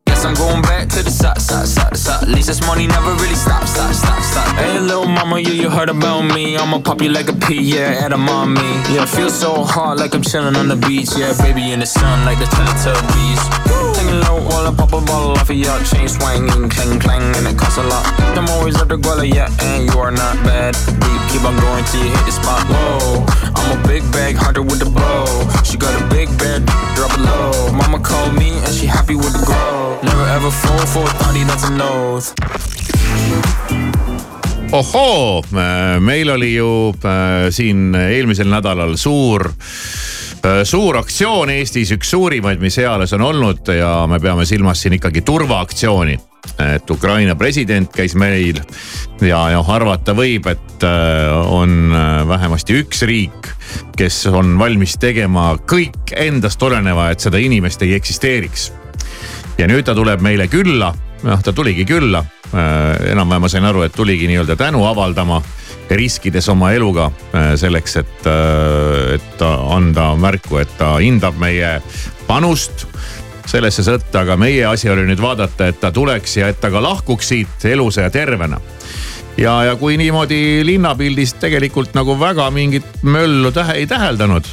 Guess 0.05 0.25
I'm 0.25 0.33
going 0.35 0.61
back 0.61 0.87
to 0.89 1.03
the 1.03 1.11
side, 1.11 1.41
side, 1.41 1.67
side, 1.67 1.97
side. 1.97 2.23
At 2.23 2.29
least 2.29 2.47
this 2.47 2.61
money 2.65 2.87
never 2.87 3.11
really 3.21 3.35
stop, 3.35 3.63
stop, 3.67 3.93
stop, 3.93 4.21
stop. 4.23 4.47
Hey, 4.55 4.79
little 4.79 5.05
mama, 5.05 5.39
yeah, 5.39 5.51
you 5.61 5.69
heard 5.69 5.89
about 5.89 6.21
me. 6.33 6.57
I'ma 6.57 6.79
pop 6.79 7.01
you 7.01 7.09
like 7.09 7.29
a 7.29 7.33
pea, 7.33 7.61
yeah, 7.61 8.05
at 8.05 8.13
a 8.13 8.17
mommy. 8.17 8.61
Yeah, 8.93 9.05
feel 9.05 9.29
so 9.29 9.63
hot 9.63 9.97
like 9.97 10.13
I'm 10.15 10.21
chilling 10.23 10.55
on 10.55 10.67
the 10.67 10.75
beach. 10.87 11.09
Yeah, 11.17 11.33
baby 11.41 11.71
in 11.71 11.79
the 11.79 11.85
sun 11.85 12.25
like 12.25 12.39
the 12.39 12.45
Teletubbies. 12.45 13.76
Taking 14.07 14.21
low 14.21 14.39
while 14.39 14.67
I 14.67 14.73
pop 14.73 14.93
a 14.93 15.01
bottle 15.03 15.31
off 15.31 15.49
of 15.49 15.55
your 15.57 15.77
chain 15.83 16.07
swinging, 16.07 16.69
clang, 16.69 16.99
clang, 16.99 17.35
and 17.35 17.45
it 17.45 17.57
costs 17.57 17.77
a 17.77 17.83
lot. 17.83 18.05
I'm 18.37 18.47
always 18.55 18.79
at 18.79 18.87
the 18.87 18.95
guala, 18.95 19.27
yeah, 19.27 19.51
and 19.59 19.83
you 19.83 19.99
are 19.99 20.11
not 20.11 20.35
bad. 20.47 20.75
Deep, 21.03 21.21
keep 21.27 21.43
on 21.43 21.59
going 21.59 21.83
till 21.85 22.05
you 22.05 22.11
hit 22.15 22.25
the 22.25 22.31
spot. 22.31 22.63
Whoa, 22.71 23.25
I'm 23.55 23.77
a 23.77 23.87
big 23.87 24.03
bag 24.13 24.35
hunter 24.35 24.61
with 24.61 24.79
the 24.79 24.89
bow. 24.89 25.27
She 25.63 25.75
got 25.77 25.91
a 25.99 26.07
big 26.07 26.29
bed, 26.37 26.65
drop 26.95 27.11
it 27.11 27.19
low. 27.19 27.73
Mama 27.73 27.99
called 27.99 28.33
me 28.35 28.55
and 28.63 28.73
she 28.73 28.85
happy 28.85 29.15
with 29.15 29.33
the 29.33 29.43
grow. 29.43 29.99
Never 30.03 30.23
ever 30.23 30.51
fall 30.51 30.85
for 30.87 31.03
a 31.03 31.13
thotty, 31.19 31.43
that's 31.43 31.67
a 31.67 31.71
nose. 31.75 32.33
ohoo, 34.71 35.43
meil 35.99 36.29
oli 36.29 36.53
ju 36.55 36.93
äh, 37.03 37.47
siin 37.55 37.95
eelmisel 37.95 38.49
nädalal 38.51 38.97
suur 38.99 39.47
äh, 39.47 40.16
suur 40.63 40.97
aktsioon 40.99 41.49
Eestis, 41.49 41.91
üks 41.95 42.10
suurimaid, 42.13 42.62
mis 42.62 42.77
eales 42.81 43.13
on 43.17 43.23
olnud 43.25 43.69
ja 43.73 43.91
me 44.10 44.19
peame 44.19 44.45
silmas 44.45 44.81
siin 44.81 44.97
ikkagi 44.97 45.21
turvaaktsiooni. 45.21 46.17
et 46.63 46.89
Ukraina 46.89 47.36
president 47.36 47.91
käis 47.91 48.15
meil 48.15 48.62
ja 49.21 49.39
noh, 49.51 49.69
arvata 49.69 50.13
võib, 50.15 50.47
et 50.47 50.83
äh, 50.83 51.51
on 51.51 51.91
äh, 51.91 52.27
vähemasti 52.27 52.77
üks 52.81 53.01
riik, 53.03 53.49
kes 53.97 54.25
on 54.31 54.55
valmis 54.60 54.95
tegema 54.97 55.57
kõik 55.67 56.13
endast 56.15 56.63
oleneva, 56.63 57.10
et 57.12 57.19
seda 57.19 57.38
inimest 57.38 57.81
ei 57.81 57.93
eksisteeriks. 57.97 58.71
ja 59.57 59.67
nüüd 59.67 59.83
ta 59.86 59.95
tuleb 59.95 60.21
meile 60.21 60.47
külla, 60.47 60.93
noh 61.23 61.43
ta 61.43 61.53
tuligi 61.53 61.86
külla, 61.86 62.23
enam-vähem 63.12 63.41
ma 63.41 63.49
sain 63.51 63.65
aru, 63.65 63.81
et 63.83 63.95
tuligi 63.95 64.27
nii-öelda 64.29 64.55
tänu 64.55 64.86
avaldama 64.88 65.41
riskides 65.89 66.50
oma 66.52 66.71
eluga 66.76 67.12
äh, 67.34 67.54
selleks, 67.60 67.95
et, 68.02 68.30
et 69.15 69.45
anda 69.47 70.12
märku, 70.19 70.60
et 70.62 70.71
ta 70.80 70.97
hindab 71.02 71.38
meie 71.39 71.78
panust 72.28 72.88
sellesse 73.47 73.84
sõtta, 73.86 74.23
aga 74.26 74.36
meie 74.39 74.65
asi 74.67 74.89
oli 74.91 75.06
nüüd 75.08 75.21
vaadata, 75.23 75.69
et 75.71 75.80
ta 75.80 75.91
tuleks 75.95 76.38
ja 76.39 76.50
et 76.52 76.60
ta 76.62 76.71
ka 76.73 76.82
lahkuks 76.84 77.32
siit 77.32 77.67
elusa 77.69 78.08
ja 78.08 78.12
tervena. 78.13 78.60
ja, 79.38 79.63
ja 79.63 79.76
kui 79.76 79.97
niimoodi 79.97 80.65
linnapildis 80.65 81.38
tegelikult 81.39 81.95
nagu 81.95 82.19
väga 82.19 82.50
mingit 82.52 83.04
möllu 83.04 83.52
tähe 83.52 83.80
ei 83.82 83.88
täheldanud. 83.88 84.43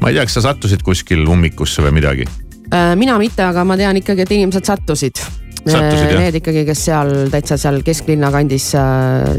ma 0.00 0.08
ei 0.08 0.14
tea, 0.14 0.24
kas 0.24 0.38
sa 0.38 0.46
sattusid 0.50 0.82
kuskil 0.86 1.26
ummikusse 1.26 1.82
või 1.82 1.98
midagi? 1.98 2.28
Äh, 2.70 2.94
mina 2.96 3.18
mitte, 3.18 3.42
aga 3.42 3.64
ma 3.64 3.76
tean 3.76 3.96
ikkagi, 3.98 4.22
et 4.22 4.32
inimesed 4.38 4.64
sattusid. 4.64 5.24
Sattusid, 5.60 6.08
jah? 6.08 6.20
Need 6.24 6.38
ikkagi, 6.40 6.62
kes 6.68 6.82
seal 6.88 7.10
täitsa 7.32 7.58
seal 7.60 7.80
kesklinna 7.84 8.30
kandis, 8.32 8.70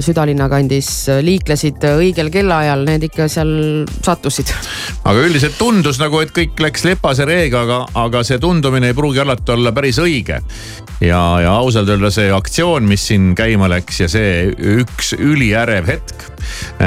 südalinna 0.06 0.48
kandis 0.52 0.90
liiklesid 1.26 1.82
õigel 1.96 2.30
kellaajal, 2.34 2.86
need 2.86 3.08
ikka 3.10 3.28
seal 3.32 3.54
sattusid. 4.06 4.54
aga 5.02 5.26
üldiselt 5.26 5.58
tundus 5.58 5.98
nagu, 6.02 6.22
et 6.22 6.34
kõik 6.36 6.62
läks 6.62 6.86
lepase 6.86 7.26
reega, 7.26 7.64
aga, 7.66 7.80
aga 8.04 8.24
see 8.28 8.38
tundumine 8.42 8.92
ei 8.92 8.98
pruugi 8.98 9.24
alati 9.24 9.56
olla 9.56 9.74
päris 9.74 10.02
õige. 10.04 10.42
ja, 11.02 11.22
ja 11.42 11.56
ausalt 11.58 11.90
öelda 11.90 12.12
see 12.14 12.30
aktsioon, 12.34 12.86
mis 12.90 13.08
siin 13.10 13.34
käima 13.38 13.70
läks 13.72 14.04
ja 14.04 14.10
see 14.12 14.52
üks 14.78 15.16
üliärev 15.18 15.90
hetk. 15.90 16.28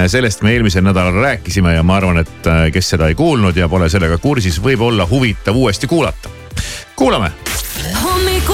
sellest 0.07 0.43
me 0.47 0.55
eelmisel 0.55 0.87
nädalal 0.87 1.19
rääkisime 1.23 1.75
ja 1.75 1.83
ma 1.83 1.99
arvan, 1.99 2.23
et 2.23 2.47
äh, 2.51 2.69
kes 2.75 2.95
seda 2.95 3.11
ei 3.11 3.19
kuulnud 3.19 3.57
ja 3.57 3.69
pole 3.69 3.91
sellega 3.91 4.19
kursis, 4.23 4.63
võib 4.63 4.87
olla 4.87 5.09
huvitav 5.11 5.59
uuesti 5.59 5.91
kuulata. 5.91 6.31
kuulame 6.95 7.33
hommikuprogramm. 8.03 8.54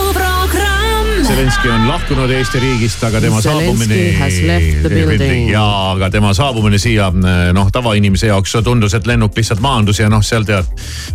Zelenski 1.31 1.69
on 1.71 1.89
lahkunud 1.89 2.31
Eesti 2.31 2.59
riigist, 2.59 3.05
aga 3.07 3.21
tema 3.21 3.39
Zelenski 3.41 4.17
saabumine. 4.19 5.37
ja, 5.53 5.63
aga 5.93 6.09
tema 6.11 6.33
saabumine 6.35 6.79
siia 6.79 7.07
noh, 7.55 7.69
tavainimese 7.71 8.27
jaoks 8.27 8.57
tundus, 8.67 8.97
et 8.99 9.07
lennuk 9.07 9.39
lihtsalt 9.39 9.63
maandus 9.63 10.01
ja 10.03 10.09
noh, 10.11 10.25
seal 10.27 10.43
tead. 10.49 10.67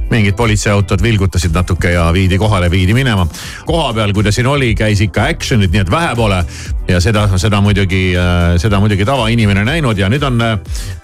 mingid 0.09 0.37
politseiautod 0.39 1.03
vilgutasid 1.03 1.51
natuke 1.51 1.91
ja 1.91 2.07
viidi 2.15 2.37
kohale, 2.39 2.71
viidi 2.71 2.95
minema. 2.95 3.27
koha 3.65 3.93
peal, 3.93 4.13
kui 4.13 4.23
ta 4.23 4.31
siin 4.31 4.47
oli, 4.47 4.71
käis 4.75 5.03
ikka 5.03 5.27
action'it, 5.33 5.75
nii 5.75 5.83
et 5.83 5.91
vähe 5.91 6.15
pole. 6.15 6.45
ja 6.87 7.01
seda, 7.03 7.27
seda 7.37 7.59
muidugi, 7.61 8.13
seda 8.57 8.79
muidugi 8.79 9.05
tavainimene 9.05 9.67
näinud 9.67 9.97
ja 9.99 10.09
nüüd 10.09 10.23
on 10.23 10.39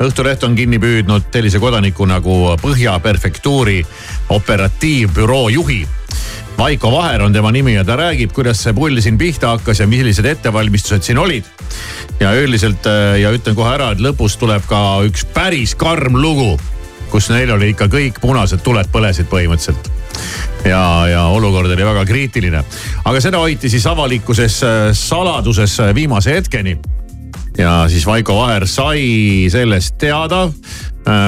Õhtuleht 0.01 0.43
on 0.47 0.55
kinni 0.55 0.79
püüdnud 0.79 1.33
sellise 1.33 1.59
kodaniku 1.59 2.07
nagu 2.07 2.55
Põhja 2.61 2.99
prefektuuri 3.03 3.81
operatiivbüroo 4.29 5.49
juhi 5.49 5.83
Vaiko 6.61 6.91
Vaher 6.91 7.23
on 7.25 7.33
tema 7.33 7.49
nimi 7.51 7.73
ja 7.73 7.81
ta 7.83 7.95
räägib, 7.97 8.35
kuidas 8.37 8.59
see 8.61 8.73
pull 8.77 8.99
siin 9.01 9.15
pihta 9.17 9.55
hakkas 9.55 9.79
ja 9.81 9.87
millised 9.89 10.27
ettevalmistused 10.29 11.01
siin 11.01 11.17
olid. 11.17 11.47
ja 12.19 12.35
üldiselt 12.37 12.85
ja 13.17 13.31
ütlen 13.33 13.55
kohe 13.57 13.71
ära, 13.73 13.87
et 13.95 14.03
lõpus 14.03 14.35
tuleb 14.37 14.67
ka 14.69 15.01
üks 15.07 15.23
päris 15.33 15.73
karm 15.73 16.19
lugu, 16.21 16.59
kus 17.09 17.31
neil 17.33 17.49
oli 17.55 17.71
ikka 17.73 17.87
kõik 17.89 18.21
punased 18.21 18.61
tuled 18.61 18.93
põlesid 18.93 19.25
põhimõtteliselt 19.31 19.89
ja, 20.69 20.83
ja 21.09 21.25
olukord 21.33 21.71
oli 21.71 21.85
väga 21.85 22.05
kriitiline. 22.05 22.61
aga 23.05 23.25
seda 23.25 23.41
hoiti 23.41 23.69
siis 23.69 23.87
avalikkuses 23.89 24.61
saladuses 24.93 25.79
viimase 25.97 26.37
hetkeni. 26.37 26.77
ja 27.57 27.87
siis 27.89 28.05
Vaiko 28.05 28.37
Vaher 28.37 28.67
sai 28.67 29.49
sellest 29.49 29.97
teada 29.97 30.45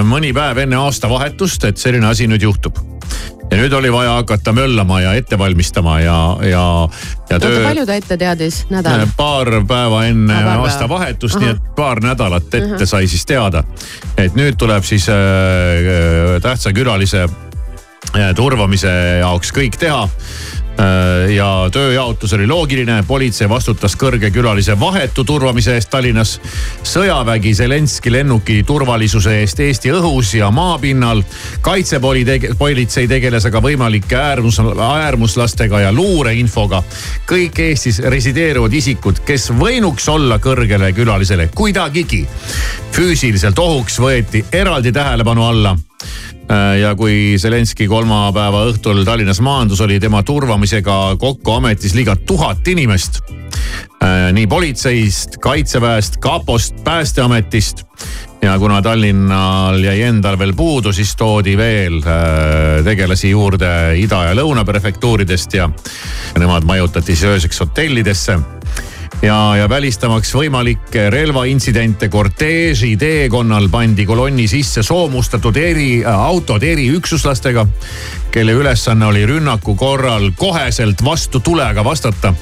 mõni 0.05 0.33
päev 0.33 0.63
enne 0.65 0.77
aastavahetust, 0.77 1.63
et 1.69 1.77
selline 1.81 2.05
asi 2.07 2.27
nüüd 2.29 2.45
juhtub 2.45 2.77
ja 3.53 3.57
nüüd 3.59 3.73
oli 3.73 3.91
vaja 3.93 4.15
hakata 4.17 4.53
möllama 4.53 5.01
ja 5.01 5.13
ette 5.13 5.37
valmistama 5.37 5.99
ja, 5.99 6.37
ja, 6.49 6.63
ja 7.29 7.39
töö 7.39 7.63
palju 7.63 7.85
ta 7.85 7.97
ette 7.99 8.17
teadis, 8.17 8.63
nädal? 8.73 9.05
paar 9.17 9.49
päeva 9.69 10.05
enne 10.09 10.39
Ah, 10.43 10.63
aastavahetust, 10.63 11.37
nii 11.41 11.53
et 11.53 11.69
paar 11.77 12.01
nädalat 12.03 12.49
ette 12.49 12.75
Ahah. 12.79 12.87
sai 12.89 13.07
siis 13.07 13.25
teada. 13.29 13.63
et 14.17 14.35
nüüd 14.35 14.57
tuleb 14.57 14.83
siis 14.83 15.09
äh, 15.09 16.39
tähtsa 16.41 16.73
külalise 16.73 17.27
äh, 17.27 18.33
turvamise 18.35 18.93
jaoks 19.21 19.53
kõik 19.53 19.77
teha 19.79 20.07
Äh, 20.07 20.62
ja 21.35 21.69
tööjaotus 21.71 22.33
oli 22.33 22.47
loogiline, 22.47 23.03
politsei 23.07 23.49
vastutas 23.49 23.95
kõrge 23.99 24.31
külalise 24.33 24.73
vahetu 24.79 25.23
turvamise 25.23 25.75
eest 25.77 25.89
Tallinnas. 25.89 26.39
sõjavägi 26.83 27.53
Zelenski 27.53 28.11
lennuki 28.11 28.63
turvalisuse 28.63 29.35
eest 29.41 29.59
Eesti 29.59 29.91
õhus 29.93 30.33
ja 30.37 30.51
maapinnal. 30.51 31.23
kaitsepoli 31.61 32.25
tege-, 32.25 32.55
politsei 32.57 33.07
tegeles 33.07 33.45
aga 33.45 33.61
võimalike 33.61 34.15
äärmus, 34.15 34.59
äärmuslastega 34.89 35.79
ja 35.79 35.91
luureinfoga. 35.91 36.83
kõik 37.27 37.59
Eestis 37.59 37.99
resideeruvad 37.99 38.73
isikud, 38.73 39.19
kes 39.25 39.51
võinuks 39.51 40.09
olla 40.09 40.39
kõrgele 40.39 40.93
külalisele 40.93 41.47
kuidagigi 41.55 42.27
füüsiliselt 42.91 43.59
ohuks, 43.59 43.99
võeti 43.99 44.45
eraldi 44.51 44.91
tähelepanu 44.91 45.45
alla 45.45 45.77
Äh, 45.77 45.92
ja 46.81 46.95
kui 46.95 47.35
Zelenski 47.39 47.87
kolmapäeva 47.87 48.65
õhtul 48.69 49.03
Tallinnas 49.05 49.39
maandus, 49.43 49.81
oli 49.81 49.99
tema 49.99 50.23
turvamisega 50.23 51.15
kokku 51.19 51.57
ametis 51.57 51.95
liga 51.95 52.15
tuhat 52.15 52.67
inimest. 52.67 53.21
nii 54.33 54.47
politseist, 54.47 55.37
kaitseväest, 55.41 56.17
kapost, 56.17 56.75
päästeametist. 56.83 57.83
ja 58.41 58.59
kuna 58.59 58.81
Tallinnal 58.81 59.83
jäi 59.83 60.01
endal 60.01 60.39
veel 60.39 60.53
puudu, 60.53 60.91
siis 60.93 61.15
toodi 61.15 61.57
veel 61.57 62.01
äh, 62.03 62.83
tegelasi 62.83 63.29
juurde 63.29 63.95
ida- 63.95 64.25
ja 64.27 64.35
lõunaprefektuuridest 64.35 65.53
ja 65.53 65.69
nemad 66.37 66.63
majutati 66.63 67.15
siis 67.15 67.23
ööseks 67.23 67.59
hotellidesse 67.59 68.39
ja, 69.23 69.55
ja 69.57 69.69
välistamaks 69.69 70.33
võimalikke 70.35 71.07
relvaintsidente 71.13 72.09
korteeži 72.11 72.93
teekonnal 72.99 73.69
pandi 73.71 74.05
kolonni 74.05 74.47
sisse 74.51 74.83
soomustatud 74.83 75.57
eri 75.57 76.03
äh, 76.05 76.63
eriüksuslastega, 76.73 77.65
kelle 78.31 78.51
ülesanne 78.51 79.05
oli 79.05 79.25
rünnaku 79.25 79.75
korral 79.75 80.31
koheselt 80.37 81.03
vastu 81.03 81.39
tulega 81.39 81.83
vastata. 81.83 82.33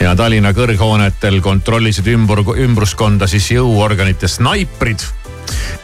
ja 0.00 0.16
Tallinna 0.16 0.52
kõrghoonetel 0.56 1.40
kontrollisid 1.40 2.06
ümber, 2.06 2.40
ümbruskonda 2.56 3.26
siis 3.26 3.50
jõuorganite 3.50 4.28
snaiprid 4.28 5.04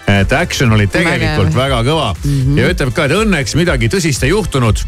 et 0.09 0.33
action 0.33 0.73
oli 0.73 0.87
tegelikult 0.87 1.55
Vägev. 1.55 1.57
väga 1.57 1.83
kõva 1.83 2.15
mm 2.15 2.41
-hmm. 2.41 2.59
ja 2.59 2.69
ütleb 2.71 2.93
ka, 2.95 3.05
et 3.05 3.13
õnneks 3.13 3.57
midagi 3.57 3.89
tõsist 3.89 4.25
ei 4.25 4.31
juhtunud 4.31 4.81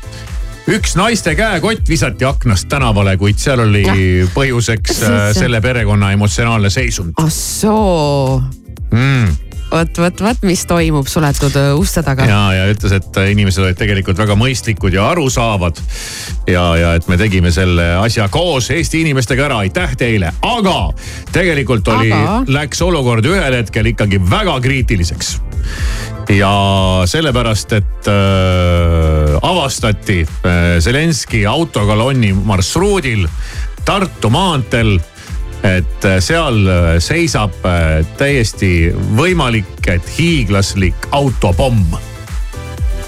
üks 0.69 0.97
naiste 0.99 1.33
käekott 1.39 1.89
visati 1.89 2.27
aknast 2.29 2.69
tänavale, 2.69 3.17
kuid 3.21 3.41
seal 3.41 3.63
oli 3.65 3.83
Jah. 3.87 4.31
põhjuseks 4.35 5.03
äh, 5.07 5.19
selle 5.37 5.63
perekonna 5.65 6.13
emotsionaalne 6.13 6.71
seisund. 6.71 7.17
ah 7.17 7.31
soo, 7.33 8.43
mm.. 8.91 9.31
vot, 9.71 10.01
vot, 10.03 10.21
vot, 10.27 10.45
mis 10.45 10.67
toimub 10.69 11.09
suletud 11.09 11.57
öö, 11.57 11.73
uste 11.81 12.03
taga. 12.05 12.27
ja, 12.29 12.43
ja 12.59 12.69
ütles, 12.73 12.93
et 12.99 13.21
inimesed 13.33 13.65
olid 13.65 13.81
tegelikult 13.81 14.21
väga 14.21 14.37
mõistlikud 14.37 14.93
ja 14.93 15.09
arusaavad. 15.15 15.81
ja, 16.51 16.67
ja 16.77 16.93
et 17.01 17.09
me 17.09 17.17
tegime 17.21 17.53
selle 17.55 17.95
asja 18.03 18.29
koos 18.29 18.69
Eesti 18.75 19.03
inimestega 19.07 19.49
ära, 19.49 19.63
aitäh 19.65 19.97
teile, 19.97 20.35
aga 20.45 20.79
tegelikult 21.33 21.89
oli 21.97 22.13
Aga?, 22.13 22.43
läks 22.61 22.85
olukord 22.85 23.25
ühel 23.31 23.61
hetkel 23.63 23.95
ikkagi 23.95 24.21
väga 24.31 24.61
kriitiliseks 24.69 25.39
ja 26.29 27.03
sellepärast, 27.07 27.73
et 27.73 28.09
äh, 28.09 29.39
avastati 29.43 30.21
äh, 30.23 30.79
Zelenski 30.81 31.47
autokolonni 31.47 32.33
marsruudil 32.33 33.29
Tartu 33.89 34.29
maanteel, 34.31 34.99
et 35.65 36.05
äh, 36.05 36.19
seal 36.21 36.67
äh, 36.69 36.89
seisab 37.01 37.55
äh, 37.65 38.03
täiesti 38.19 38.91
võimalik, 39.17 39.81
et 39.89 40.05
hiiglaslik 40.19 41.09
autopomm. 41.17 41.97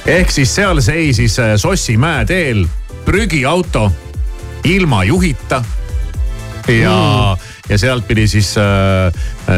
ehk 0.06 0.32
siis 0.32 0.54
seal 0.54 0.80
seisis 0.80 1.36
Sossimäe 1.60 2.24
teel 2.24 2.64
prügiauto 3.04 3.90
ilma 4.64 5.04
juhita 5.04 5.60
ja 6.68 6.96
mm., 7.36 7.48
ja 7.68 7.78
sealt 7.78 8.08
pidi 8.08 8.24
siis 8.28 8.54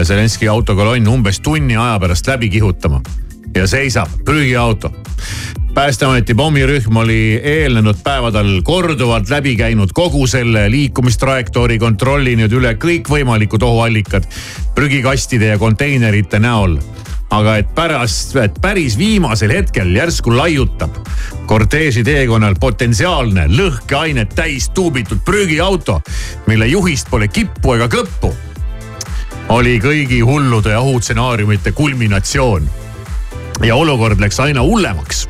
Zelenski 0.03 0.49
autokolonn 0.49 1.09
umbes 1.09 1.41
tunni 1.41 1.77
aja 1.77 2.01
pärast 2.03 2.27
läbi 2.27 2.51
kihutama 2.51 3.01
ja 3.55 3.67
seisab 3.67 4.09
prügiauto. 4.25 4.93
päästeameti 5.75 6.35
pommirühm 6.35 6.97
oli 6.97 7.41
eelnenud 7.43 7.97
päevadel 8.05 8.63
korduvalt 8.63 9.31
läbi 9.31 9.57
käinud 9.57 9.93
kogu 9.95 10.27
selle 10.27 10.71
liikumistrajektoori, 10.71 11.79
kontrollinud 11.79 12.53
üle 12.53 12.75
kõikvõimalikud 12.75 13.63
ohuallikad 13.63 14.29
prügikastide 14.75 15.47
ja 15.55 15.59
konteinerite 15.59 16.39
näol 16.39 16.79
aga 17.33 17.57
et 17.57 17.71
pärast, 17.75 18.37
et 18.37 18.59
päris 18.61 18.99
viimasel 19.01 19.55
hetkel 19.55 19.95
järsku 19.97 20.35
laiutab 20.37 20.99
korteeži 21.49 22.05
teekonnal 22.05 22.59
potentsiaalne 22.61 23.47
lõhkeainet 23.49 24.35
täis 24.37 24.69
tuubitud 24.77 25.25
prügiauto, 25.25 26.01
mille 26.47 26.69
juhist 26.69 27.09
pole 27.11 27.29
kippu 27.33 27.75
ega 27.77 27.89
kõppu, 27.93 28.33
oli 29.57 29.79
kõigi 29.81 30.21
hullude 30.25 30.77
ohutsenaariumite 30.77 31.73
kulminatsioon. 31.73 32.69
Ja 33.61 33.77
olukord 33.77 34.21
läks 34.21 34.41
aina 34.41 34.63
hullemaks. 34.63 35.29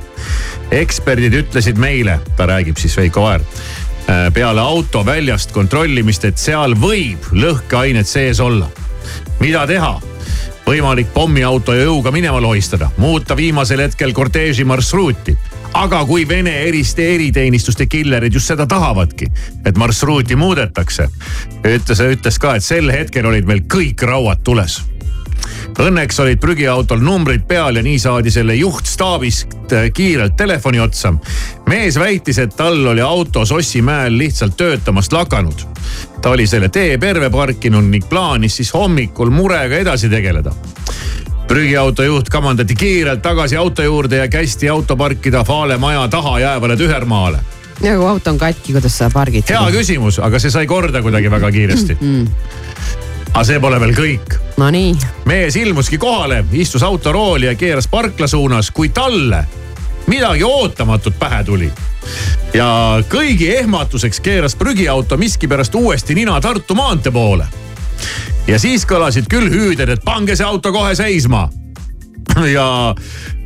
eksperdid 0.71 1.35
ütlesid 1.35 1.79
meile, 1.79 2.21
ta 2.37 2.47
räägib 2.47 2.79
siis 2.81 2.97
Veiko 2.97 3.23
Vaher 3.23 3.43
peale 4.35 4.61
auto 4.61 5.07
väljast 5.07 5.53
kontrollimist, 5.53 6.25
et 6.25 6.39
seal 6.39 6.75
võib 6.81 7.29
lõhkeainet 7.33 8.07
sees 8.07 8.41
olla. 8.41 8.69
mida 9.41 9.67
teha? 9.67 10.01
võimalik 10.67 11.09
pommiauto 11.15 11.75
jõuga 11.75 12.13
minema 12.15 12.41
lohistada, 12.41 12.91
muuta 12.97 13.37
viimasel 13.37 13.81
hetkel 13.81 14.13
korteeži 14.13 14.65
marsruuti. 14.65 15.37
aga 15.75 16.05
kui 16.05 16.29
Vene 16.29 16.53
eriste 16.69 17.15
eriteenistuste 17.15 17.87
killerid 17.87 18.33
just 18.33 18.47
seda 18.47 18.67
tahavadki, 18.67 19.27
et 19.67 19.77
marsruuti 19.77 20.37
muudetakse, 20.37 21.09
ütles, 21.65 22.01
ütles 22.01 22.39
ka, 22.39 22.57
et 22.57 22.65
sel 22.65 22.91
hetkel 22.91 23.27
olid 23.27 23.45
meil 23.45 23.63
kõik 23.67 24.03
rauad 24.07 24.45
tules 24.45 24.83
Õnneks 25.81 26.19
olid 26.21 26.41
prügiautol 26.41 27.01
numbrid 27.01 27.47
peal 27.49 27.79
ja 27.79 27.83
nii 27.83 27.99
saadi 27.99 28.31
selle 28.31 28.55
juht 28.59 28.87
staabist 28.87 29.73
äh, 29.73 29.89
kiirelt 29.95 30.37
telefoni 30.37 30.81
otsa. 30.81 31.15
mees 31.69 31.97
väitis, 31.99 32.39
et 32.39 32.57
tal 32.57 32.87
oli 32.87 33.01
auto 33.01 33.45
Sossimäel 33.45 34.19
lihtsalt 34.19 34.57
töötamast 34.57 35.13
lakanud. 35.13 35.65
ta 36.23 36.31
oli 36.31 36.47
selle 36.47 36.69
tee 36.69 36.99
perve 36.99 37.31
parkinud 37.31 37.85
ning 37.85 38.05
plaanis 38.09 38.57
siis 38.57 38.75
hommikul 38.75 39.31
murega 39.31 39.77
edasi 39.77 40.09
tegeleda. 40.09 40.53
prügiauto 41.49 42.03
juht 42.03 42.29
kamandati 42.29 42.75
kiirelt 42.75 43.23
tagasi 43.23 43.57
auto 43.57 43.83
juurde 43.83 44.17
ja 44.17 44.29
kästi 44.29 44.69
auto 44.69 44.97
parkida 44.97 45.45
Fale 45.45 45.79
maja 45.79 46.09
taha 46.09 46.39
jäävale 46.41 46.77
tühermaale. 46.77 47.39
ja 47.81 47.97
kui 47.97 48.09
auto 48.09 48.31
on 48.31 48.39
katki, 48.39 48.73
kuidas 48.73 48.99
sa 48.99 49.11
pargid? 49.11 49.49
hea 49.49 49.71
küsimus, 49.71 50.21
aga 50.21 50.39
see 50.39 50.51
sai 50.51 50.67
korda 50.67 51.03
kuidagi 51.03 51.31
väga 51.31 51.51
kiiresti. 51.51 51.99
aga 53.33 53.45
see 53.45 53.61
pole 53.61 53.81
veel 53.81 53.97
kõik 53.97 54.42
Nonii, 54.57 54.95
mees 55.25 55.57
ilmuski 55.57 55.99
kohale, 55.99 56.45
istus 56.53 56.83
autorooli 56.83 57.47
ja 57.47 57.55
keeras 57.55 57.89
parkla 57.89 58.27
suunas, 58.27 58.71
kui 58.71 58.89
talle 58.89 59.45
midagi 60.07 60.45
ootamatut 60.45 61.19
pähe 61.19 61.45
tuli. 61.45 61.73
ja 62.55 62.99
kõigi 63.09 63.49
ehmatuseks 63.57 64.21
keeras 64.21 64.57
prügiauto 64.57 65.17
miskipärast 65.17 65.75
uuesti 65.75 66.15
nina 66.15 66.41
Tartu 66.41 66.75
maantee 66.75 67.13
poole. 67.13 67.47
ja 68.47 68.59
siis 68.59 68.87
kõlasid 68.87 69.29
küll 69.31 69.51
hüüded, 69.51 69.89
et 69.89 70.05
pange 70.05 70.37
see 70.37 70.47
auto 70.47 70.73
kohe 70.73 70.95
seisma. 70.95 71.49
ja, 72.53 72.95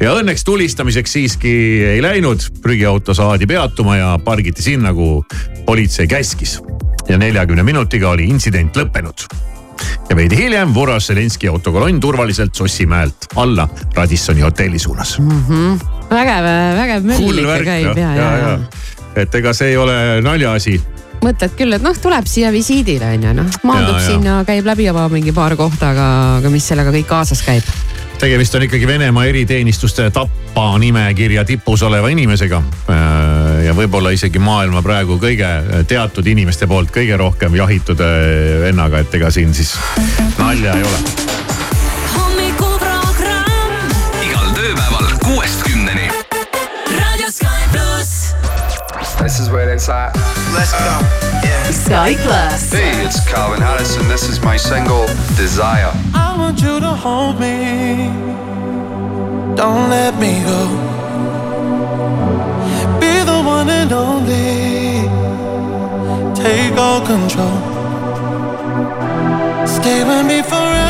ja 0.01 0.15
õnneks 0.15 0.45
tulistamiseks 0.45 1.13
siiski 1.13 1.57
ei 1.95 2.03
läinud, 2.03 2.43
prügiauto 2.63 3.15
saadi 3.15 3.47
peatuma 3.47 3.97
ja 3.97 4.19
pargiti 4.25 4.63
sinna, 4.63 4.95
kuhu 4.95 5.25
politsei 5.67 6.07
käskis. 6.07 6.61
ja 7.09 7.19
neljakümne 7.19 7.63
minutiga 7.63 8.11
oli 8.11 8.25
intsident 8.25 8.77
lõppenud 8.77 9.29
ja 10.11 10.17
veidi 10.17 10.37
hiljem 10.37 10.75
vuras 10.75 11.07
Zelenski 11.11 11.49
autokolonn 11.49 12.01
turvaliselt 12.01 12.55
Sossimäelt 12.55 13.29
alla 13.37 13.69
Radissoni 13.95 14.41
hotelli 14.41 14.79
suunas. 14.79 15.17
vägev, 16.11 16.51
vägev 16.77 17.09
möll 17.09 17.41
ikka 17.43 17.59
käib 17.65 17.99
ja, 17.99 18.15
ja, 18.15 18.31
ja, 18.37 18.49
ja.. 18.49 18.59
et 19.17 19.35
ega 19.35 19.53
see 19.57 19.73
ei 19.75 19.77
ole 19.81 19.97
naljaasi. 20.23 20.79
mõtled 21.25 21.57
küll, 21.59 21.73
et 21.75 21.83
noh, 21.83 21.97
tuleb 21.99 22.27
siia 22.31 22.53
visiidile 22.55 23.15
on 23.17 23.29
ju, 23.29 23.37
noh 23.41 23.61
maandub 23.67 23.97
Ja, 23.97 24.03
ja. 24.03 24.07
sinna, 24.07 24.41
käib 24.47 24.67
läbi 24.69 24.89
oma 24.91 25.09
mingi 25.13 25.33
paar 25.33 25.57
kohta, 25.57 25.91
aga, 25.91 26.09
aga 26.41 26.53
mis 26.53 26.69
sellega 26.69 26.95
kõik 26.95 27.09
kaasas 27.11 27.43
käib? 27.47 27.75
Tegemist 28.19 28.55
on 28.55 28.63
ikkagi 28.63 28.87
Venemaa 28.87 29.25
eriteenistuste 29.25 30.11
tappa 30.11 30.79
nimekirja 30.79 31.45
tipus 31.45 31.83
oleva 31.83 32.09
inimesega. 32.09 32.63
ja 33.65 33.75
võib-olla 33.75 34.13
isegi 34.15 34.39
maailma 34.39 34.83
praegu 34.83 35.19
kõige 35.21 35.49
teatud 35.89 36.27
inimeste 36.27 36.67
poolt 36.67 36.93
kõige 36.95 37.17
rohkem 37.17 37.55
jahitud 37.55 38.01
äh, 38.01 38.61
vennaga, 38.63 39.03
et 39.03 39.15
ega 39.15 39.31
siin 39.31 39.55
siis 39.55 39.75
nalja 40.39 40.77
ei 40.77 40.83
ole. 40.83 41.56
This 49.57 49.63
is 49.63 49.67
where 49.67 49.75
it's 49.75 49.89
at. 49.89 50.15
Let's 50.53 50.73
go. 50.73 50.85
Yeah. 51.43 51.71
Sky 51.71 52.15
Plus. 52.17 52.73
Hey, 52.73 53.05
it's 53.05 53.27
Calvin 53.27 53.63
Harris, 53.63 53.97
and 53.97 54.11
this 54.11 54.29
is 54.29 54.39
my 54.43 54.57
single 54.59 55.07
Desire. 55.37 55.93
I 56.13 56.37
want 56.37 56.61
you 56.61 56.79
to 56.79 56.93
hold 57.05 57.41
me. 57.41 58.11
Don't 59.57 59.89
let 59.89 60.19
me 60.19 60.43
go. 60.45 60.61
Be 63.01 63.25
the 63.25 63.41
one 63.43 63.71
and 63.71 63.93
only. 63.93 65.09
Take 66.35 66.77
all 66.77 67.01
control. 67.07 67.57
Stay 69.67 70.05
with 70.05 70.27
me 70.27 70.43
forever. 70.43 70.86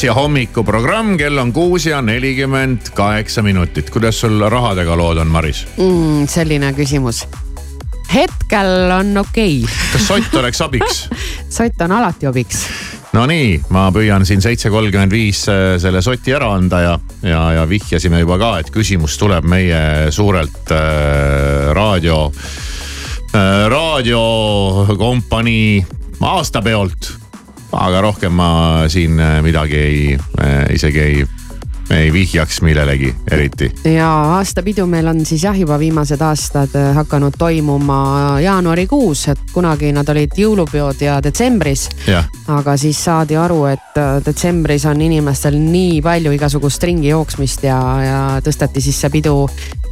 Plussi 0.00 0.16
hommikuprogramm, 0.16 1.18
kell 1.20 1.36
on 1.36 1.50
kuus 1.52 1.84
ja 1.84 1.98
nelikümmend 2.00 2.88
kaheksa 2.96 3.42
minutit. 3.44 3.90
kuidas 3.92 4.16
sul 4.20 4.40
rahadega 4.48 4.96
lood 4.96 5.20
on, 5.20 5.28
Maris? 5.28 5.66
mm,? 5.76 6.24
selline 6.24 6.72
küsimus. 6.72 7.28
hetkel 8.08 8.88
on 8.96 9.12
okei 9.20 9.60
okay.. 9.60 9.68
kas 9.92 10.08
sott 10.08 10.32
oleks 10.40 10.60
abiks? 10.64 11.04
sott 11.50 11.80
on 11.84 11.92
alati 11.92 12.26
abiks. 12.32 12.64
Nonii, 13.12 13.60
ma 13.68 13.92
püüan 13.92 14.24
siin 14.24 14.40
seitse 14.40 14.72
kolmkümmend 14.72 15.12
viis 15.12 15.44
äh, 15.52 15.76
selle 15.76 16.00
soti 16.00 16.32
ära 16.32 16.48
anda 16.56 16.80
ja, 16.80 16.96
ja, 17.20 17.52
ja 17.58 17.68
vihjasime 17.68 18.24
juba 18.24 18.40
ka, 18.40 18.64
et 18.64 18.72
küsimus 18.72 19.20
tuleb 19.20 19.44
meie 19.44 20.08
suurelt 20.16 20.72
äh, 20.72 21.76
raadio 21.76 22.32
äh,, 22.32 23.68
raadiokompanii 23.68 25.84
aastapeolt. 26.24 27.19
Aga 27.72 28.00
rohkem 28.00 28.32
ma 28.34 28.50
siin 28.88 29.18
äh, 29.20 29.38
midagi 29.42 29.76
ei 29.76 30.00
äh,, 30.16 30.74
isegi 30.74 31.00
ei, 31.00 31.26
ei 31.90 32.12
vihjaks 32.12 32.60
millelegi 32.62 33.14
eriti. 33.30 33.72
ja 33.84 34.08
aastapidu 34.36 34.86
meil 34.86 35.06
on 35.06 35.24
siis 35.26 35.44
jah, 35.44 35.58
juba 35.58 35.78
viimased 35.78 36.20
aastad 36.20 36.74
äh, 36.78 36.94
hakanud 36.94 37.34
toimuma 37.38 38.40
jaanuarikuus, 38.40 39.28
et 39.28 39.42
kunagi 39.52 39.92
nad 39.92 40.08
olid 40.08 40.36
jõulupeod 40.38 41.02
ja 41.02 41.18
detsembris. 41.22 41.88
aga 42.48 42.76
siis 42.76 43.04
saadi 43.04 43.36
aru, 43.36 43.64
et 43.72 43.98
äh, 43.98 44.20
detsembris 44.26 44.86
on 44.86 45.00
inimestel 45.00 45.58
nii 45.58 46.00
palju 46.02 46.32
igasugust 46.36 46.82
ringi 46.82 47.10
jooksmist 47.10 47.64
ja, 47.64 47.80
ja 48.04 48.22
tõsteti 48.44 48.80
siis 48.80 49.00
see 49.00 49.10
pidu 49.10 49.36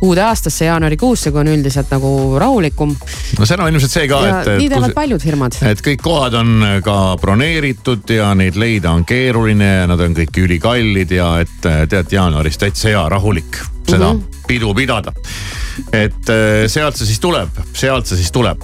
uude 0.02 0.22
aastasse 0.22 0.68
jaanuarikuusse, 0.68 1.32
kui 1.34 1.40
on 1.40 1.50
üldiselt 1.50 1.90
nagu 1.90 2.38
rahulikum. 2.38 2.94
no 3.38 3.46
seal 3.46 3.62
on 3.64 3.72
ilmselt 3.72 3.92
see 3.92 4.06
ka, 4.10 4.20
et. 4.28 4.50
nii 4.60 4.68
teevad 4.70 4.94
paljud 4.94 5.22
firmad. 5.22 5.58
et 5.66 5.82
kõik 5.84 6.02
kohad 6.04 6.38
on 6.38 6.66
ka 6.84 6.98
broneeritud 7.20 8.14
ja 8.14 8.30
neid 8.38 8.58
leida 8.60 8.92
on 8.94 9.04
keeruline 9.08 9.72
ja 9.80 9.88
nad 9.90 10.00
on 10.04 10.14
kõik 10.16 10.42
ülikallid 10.44 11.14
ja 11.18 11.32
et 11.42 11.66
äh, 11.66 11.87
tead 11.88 12.12
jaanuaris 12.12 12.58
täitsa 12.58 12.88
hea 12.88 13.08
rahulik 13.08 13.60
seda 13.88 14.12
mm 14.12 14.18
-hmm. 14.18 14.44
pidu 14.48 14.74
pidada. 14.74 15.12
et 15.92 16.28
äh, 16.28 16.66
sealt 16.66 16.96
see 16.96 17.06
siis 17.06 17.20
tuleb, 17.20 17.48
sealt 17.72 18.06
see 18.06 18.16
siis 18.16 18.32
tuleb. 18.32 18.62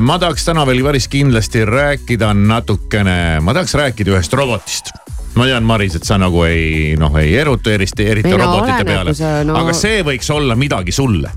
ma 0.00 0.18
tahaks 0.18 0.44
täna 0.44 0.66
veel 0.66 0.82
päris 0.82 1.08
kindlasti 1.08 1.64
rääkida 1.64 2.34
natukene, 2.34 3.40
ma 3.40 3.54
tahaks 3.54 3.74
rääkida 3.74 4.10
ühest 4.10 4.32
robotist 4.32 4.90
ma 5.34 5.46
tean, 5.46 5.64
Maris, 5.64 5.94
et 5.94 6.04
sa 6.04 6.18
nagu 6.18 6.42
ei 6.42 6.96
noh, 6.98 7.16
ei 7.16 7.36
erutu 7.38 7.70
eriti, 7.70 8.06
eriti 8.06 8.30
no 8.32 8.36
robotite 8.36 8.84
peale 8.84 9.12
kui 9.12 9.20
sa, 9.20 9.44
no- 9.44 9.56
aga 9.56 9.72
see 9.72 10.02
võiks 10.02 10.30
olla 10.34 10.56
midagi 10.56 10.92
sulle. 10.92 11.30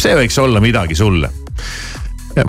see 0.00 0.14
võiks 0.14 0.38
olla 0.42 0.60
midagi 0.60 0.94
sulle 0.94 1.30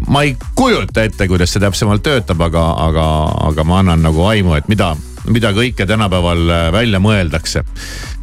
ma 0.07 0.23
ei 0.23 0.35
kujuta 0.55 1.03
ette, 1.03 1.27
kuidas 1.27 1.53
see 1.53 1.63
täpsemalt 1.63 2.03
töötab, 2.03 2.41
aga, 2.43 2.63
aga, 2.87 3.05
aga 3.47 3.63
ma 3.63 3.79
annan 3.79 4.01
nagu 4.03 4.25
aimu, 4.27 4.57
et 4.57 4.67
mida, 4.67 4.95
mida 5.27 5.51
kõike 5.55 5.85
tänapäeval 5.87 6.49
äh, 6.49 6.67
välja 6.71 6.99
mõeldakse. 7.03 7.63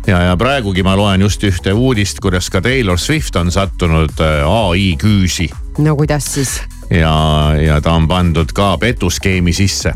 ja, 0.07 0.21
ja 0.29 0.37
praegugi 0.37 0.83
ma 0.83 0.97
loen 0.97 1.25
just 1.25 1.45
ühte 1.45 1.73
uudist, 1.73 2.21
kuidas 2.21 2.51
ka 2.51 2.61
Taylor 2.61 2.99
Swift 2.99 3.37
on 3.37 3.53
sattunud 3.53 4.21
äh, 4.21 4.43
ai 4.45 4.97
küüsi 5.01 5.49
no 5.79 5.97
kuidas 5.97 6.29
siis? 6.35 6.61
ja, 6.91 7.55
ja 7.61 7.81
ta 7.81 7.93
on 7.93 8.09
pandud 8.09 8.53
ka 8.53 8.77
petuskeemi 8.79 9.53
sisse 9.53 9.95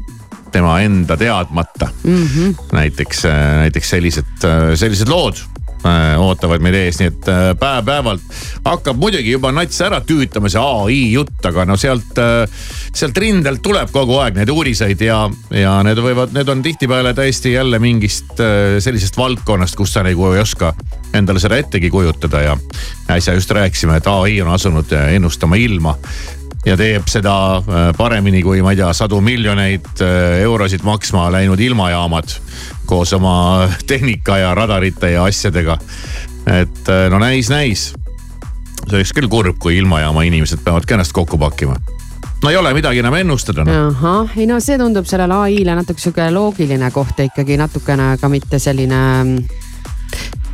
tema 0.52 0.80
enda 0.80 1.16
teadmata 1.16 1.90
Mm 2.04 2.26
-hmm. 2.26 2.54
näiteks, 2.72 3.22
näiteks 3.58 3.90
sellised, 3.90 4.46
sellised 4.74 5.08
lood 5.08 5.36
äh, 5.36 5.57
ootavad 6.18 6.62
meid 6.64 6.74
ees, 6.78 6.98
nii 7.00 7.10
et 7.12 7.28
äh, 7.30 7.42
päev-päevalt 7.58 8.24
hakkab 8.64 8.98
muidugi 8.98 9.34
juba 9.36 9.52
nats 9.54 9.80
ära 9.84 10.00
tüütama 10.04 10.50
see 10.50 10.62
ai 10.62 10.98
jutt, 11.12 11.38
aga 11.48 11.64
no 11.68 11.76
sealt, 11.80 12.18
sealt 12.94 13.20
rindelt 13.22 13.62
tuleb 13.64 13.92
kogu 13.94 14.18
aeg 14.22 14.38
neid 14.40 14.50
uudiseid 14.52 15.02
ja, 15.06 15.20
ja 15.54 15.76
need 15.86 16.00
võivad, 16.02 16.34
need 16.36 16.50
on 16.50 16.64
tihtipeale 16.64 17.14
täiesti 17.16 17.54
jälle 17.54 17.80
mingist 17.82 18.40
äh, 18.42 18.78
sellisest 18.82 19.18
valdkonnast, 19.18 19.78
kus 19.78 19.94
sa 19.94 20.04
nagu 20.06 20.32
ei 20.32 20.42
oska 20.42 20.72
endale 21.16 21.40
seda 21.40 21.56
ettegi 21.56 21.90
kujutada 21.90 22.42
ja 22.44 22.56
äsja 23.10 23.36
just 23.38 23.50
rääkisime, 23.50 23.96
et 23.96 24.10
ai 24.10 24.40
on 24.42 24.50
asunud 24.52 24.92
ennustama 24.98 25.56
ilma 25.56 25.94
ja 26.68 26.76
teeb 26.76 27.08
seda 27.10 27.34
äh, 27.58 27.90
paremini 27.96 28.42
kui 28.44 28.62
ma 28.64 28.72
ei 28.74 28.80
tea, 28.80 28.90
sadu 28.96 29.20
miljoneid 29.24 30.02
äh, 30.04 30.40
eurosid 30.44 30.84
maksma 30.86 31.28
läinud 31.32 31.60
ilmajaamad 31.60 32.34
koos 32.88 33.12
oma 33.16 33.68
tehnika 33.88 34.38
ja 34.38 34.54
radarite 34.54 35.12
ja 35.14 35.24
asjadega. 35.24 35.78
et 36.46 36.88
äh, 36.88 37.06
no 37.10 37.18
näis, 37.18 37.50
näis. 37.50 37.92
see 38.88 38.96
oleks 38.96 39.12
küll 39.12 39.28
kurb, 39.28 39.58
kui 39.60 39.78
ilmajaama 39.78 40.22
inimesed 40.28 40.64
peavadki 40.64 40.96
ennast 40.96 41.12
kokku 41.12 41.38
pakkima. 41.38 41.76
no 42.42 42.50
ei 42.50 42.56
ole 42.56 42.74
midagi 42.74 43.04
enam 43.04 43.14
ennustada 43.14 43.64
noh. 43.64 43.88
ahah, 43.92 44.36
ei 44.36 44.46
no 44.46 44.60
see 44.60 44.78
tundub 44.78 45.08
sellele 45.08 45.40
ai-le 45.44 45.78
natuke 45.78 46.00
sihuke 46.00 46.30
loogiline 46.30 46.90
koht 46.90 47.24
ikkagi 47.28 47.56
natukene 47.60 48.16
ka 48.20 48.28
mitte 48.28 48.58
selline 48.58 49.00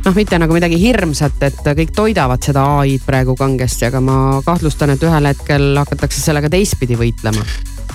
noh, 0.05 0.15
mitte 0.15 0.39
nagu 0.41 0.55
midagi 0.55 0.79
hirmsat, 0.81 1.39
et 1.47 1.61
kõik 1.65 1.93
toidavad 1.95 2.43
seda 2.45 2.65
ai-d 2.81 3.05
praegu 3.05 3.37
kangesti, 3.39 3.89
aga 3.89 4.01
ma 4.03 4.17
kahtlustan, 4.45 4.93
et 4.95 5.05
ühel 5.05 5.31
hetkel 5.31 5.71
hakatakse 5.81 6.21
sellega 6.21 6.51
teistpidi 6.53 6.97
võitlema. 6.99 7.45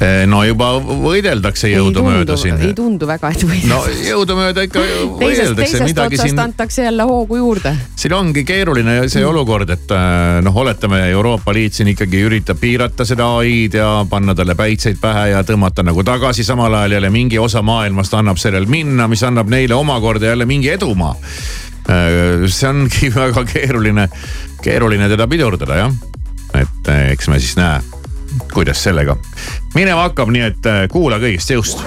Eh, 0.01 0.23
no 0.25 0.39
juba 0.47 0.71
võideldakse 0.81 1.69
jõudumööda 1.69 2.33
siin. 2.41 2.57
ei 2.65 2.73
tundu 2.73 3.05
väga, 3.05 3.35
et 3.35 3.43
võideldakse 3.45 3.69
no 3.69 4.07
jõudumööda 4.07 4.63
ikka 4.65 4.81
teisest, 4.87 5.19
võideldakse 5.21 5.59
teisest 5.59 5.85
midagi 5.85 6.17
otsast 6.17 6.31
siin 6.31 6.41
antakse 6.41 6.87
jälle 6.87 7.05
hoogu 7.11 7.37
juurde. 7.37 7.75
siin 8.01 8.15
ongi 8.17 8.47
keeruline 8.49 8.97
see 9.13 9.27
olukord, 9.29 9.69
et 9.77 9.93
äh, 9.93 10.41
noh, 10.47 10.57
oletame, 10.57 11.03
Euroopa 11.13 11.53
Liit 11.53 11.77
siin 11.77 11.93
ikkagi 11.93 12.25
üritab 12.31 12.63
piirata 12.63 13.05
seda 13.05 13.29
ai-d 13.43 13.77
ja 13.77 13.91
panna 14.09 14.35
talle 14.35 14.57
päitseid 14.57 14.97
pähe 15.03 15.35
ja 15.35 15.45
tõmmata 15.45 15.85
nagu 15.85 16.07
tagasi, 16.07 16.49
samal 16.49 16.81
ajal 16.81 16.97
jälle 16.97 17.13
mingi 17.13 17.39
osa 17.39 17.61
maailmast 17.61 18.17
annab 18.17 18.41
sellel 18.41 18.71
minna, 18.73 19.09
mis 19.11 19.27
annab 19.29 19.53
neile 19.53 19.77
omakorda 19.77 20.33
jälle 20.33 20.49
mingi 20.49 20.73
edumaa. 20.73 21.13
See 21.91 22.69
ongi 22.69 23.11
väga 23.15 23.45
keeruline, 23.49 24.09
keeruline 24.63 25.09
teda 25.09 25.27
pidurdada 25.31 25.77
jah. 25.77 25.93
et 26.55 26.89
äh, 26.89 27.11
eks 27.13 27.29
me 27.29 27.39
siis 27.41 27.57
näe, 27.59 27.81
kuidas 28.55 28.83
sellega 28.83 29.17
minema 29.75 30.09
hakkab, 30.09 30.31
nii 30.35 30.47
et 30.51 30.67
äh, 30.67 30.85
kuula 30.91 31.21
kõigest 31.23 31.55
jõust 31.55 31.85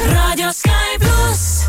Radio 0.00 0.52
Sky 0.52 0.98
Plus. 1.00 1.66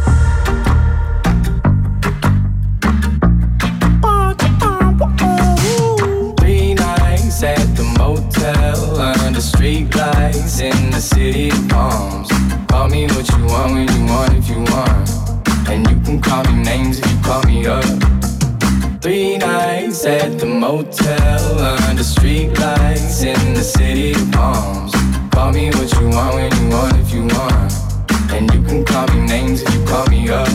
Three 6.39 6.73
nights 6.75 7.43
at 7.43 7.75
the 7.75 7.87
motel 7.97 9.01
under 9.25 9.41
streetlights 9.41 10.61
in 10.61 10.91
the 10.91 11.01
city 11.01 11.49
of 11.49 11.67
palms. 11.69 12.29
Call 12.67 12.89
me 12.89 13.07
what 13.07 13.27
you 13.29 13.45
want 13.45 13.73
when 13.73 13.87
you 13.87 14.05
want 14.05 14.33
if 14.33 14.49
you 14.49 14.59
want. 14.71 15.40
And 15.69 15.87
you 15.89 15.99
can 16.01 16.21
call 16.21 16.43
me 16.45 16.63
names 16.63 16.99
if 16.99 17.11
you 17.11 17.21
call 17.21 17.43
me 17.43 17.65
up. 17.65 17.83
Three 19.01 19.37
nights 19.37 20.05
at 20.05 20.39
the 20.39 20.45
motel 20.45 21.59
under 21.89 22.03
streetlights 22.03 23.23
in 23.23 23.53
the 23.53 23.63
city 23.63 24.11
of 24.11 24.31
palms. 24.31 24.93
Call 25.31 25.51
me 25.51 25.69
what 25.69 25.91
you 25.93 26.09
want 26.09 26.35
when 26.35 26.51
you 26.61 26.69
want 26.69 26.97
if 26.97 27.13
you 27.13 27.23
want. 27.23 27.73
And 28.31 28.53
you 28.53 28.61
can 28.63 28.85
call 28.85 29.07
me 29.07 29.25
names 29.25 29.61
if 29.61 29.73
you 29.73 29.85
call 29.85 30.05
me 30.07 30.29
up. 30.29 30.47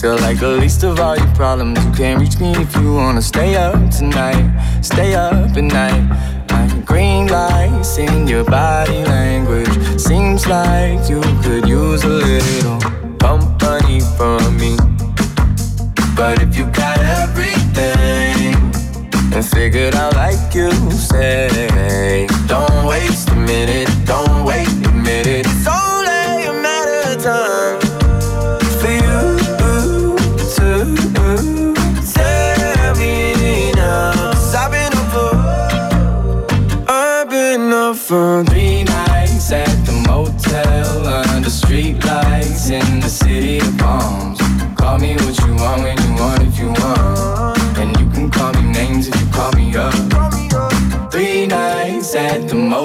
Feel 0.00 0.16
like 0.18 0.38
the 0.40 0.48
least 0.48 0.82
of 0.82 1.00
all 1.00 1.16
your 1.16 1.34
problems. 1.34 1.82
You 1.84 1.92
can't 1.92 2.20
reach 2.20 2.38
me 2.40 2.52
if 2.56 2.74
you 2.76 2.94
wanna 2.94 3.22
stay 3.22 3.56
up 3.56 3.90
tonight. 3.90 4.44
Stay 4.82 5.14
up 5.14 5.56
at 5.56 5.64
night. 5.64 6.84
Green 6.84 7.26
lights 7.28 7.98
in 7.98 8.26
your 8.26 8.44
body 8.44 9.04
language. 9.04 10.00
Seems 10.00 10.46
like 10.46 11.08
you 11.08 11.20
could 11.42 11.68
use 11.68 12.04
a 12.04 12.08
little 12.08 13.03
from 14.16 14.56
me. 14.56 14.76
But 16.16 16.42
if 16.42 16.56
you 16.56 16.66
got 16.66 16.98
everything 16.98 18.54
and 19.34 19.44
figured 19.44 19.94
out 19.94 20.14
like 20.14 20.54
you 20.54 20.70
say, 20.90 22.26
don't 22.46 22.86
waste 22.86 23.30
a 23.30 23.34
minute, 23.34 23.88
don't 24.04 24.33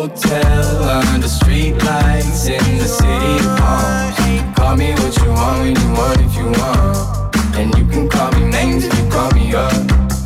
motel 0.10 0.90
under 0.90 1.28
streetlights 1.28 2.50
in 2.50 2.78
the 2.78 2.88
city 2.88 3.36
of. 3.46 4.56
Call 4.56 4.76
me 4.76 4.92
what 4.94 5.16
you 5.18 5.30
want 5.32 5.60
when 5.62 5.76
you 5.76 5.90
want 5.94 6.20
if 6.22 6.36
you 6.36 6.46
want. 6.46 7.36
And 7.56 7.74
you 7.78 7.86
can 7.86 8.10
call 8.10 8.32
me 8.32 8.46
names 8.50 8.86
if 8.86 8.94
you 8.98 9.10
call 9.10 9.32
me 9.32 9.54
up. 9.54 9.72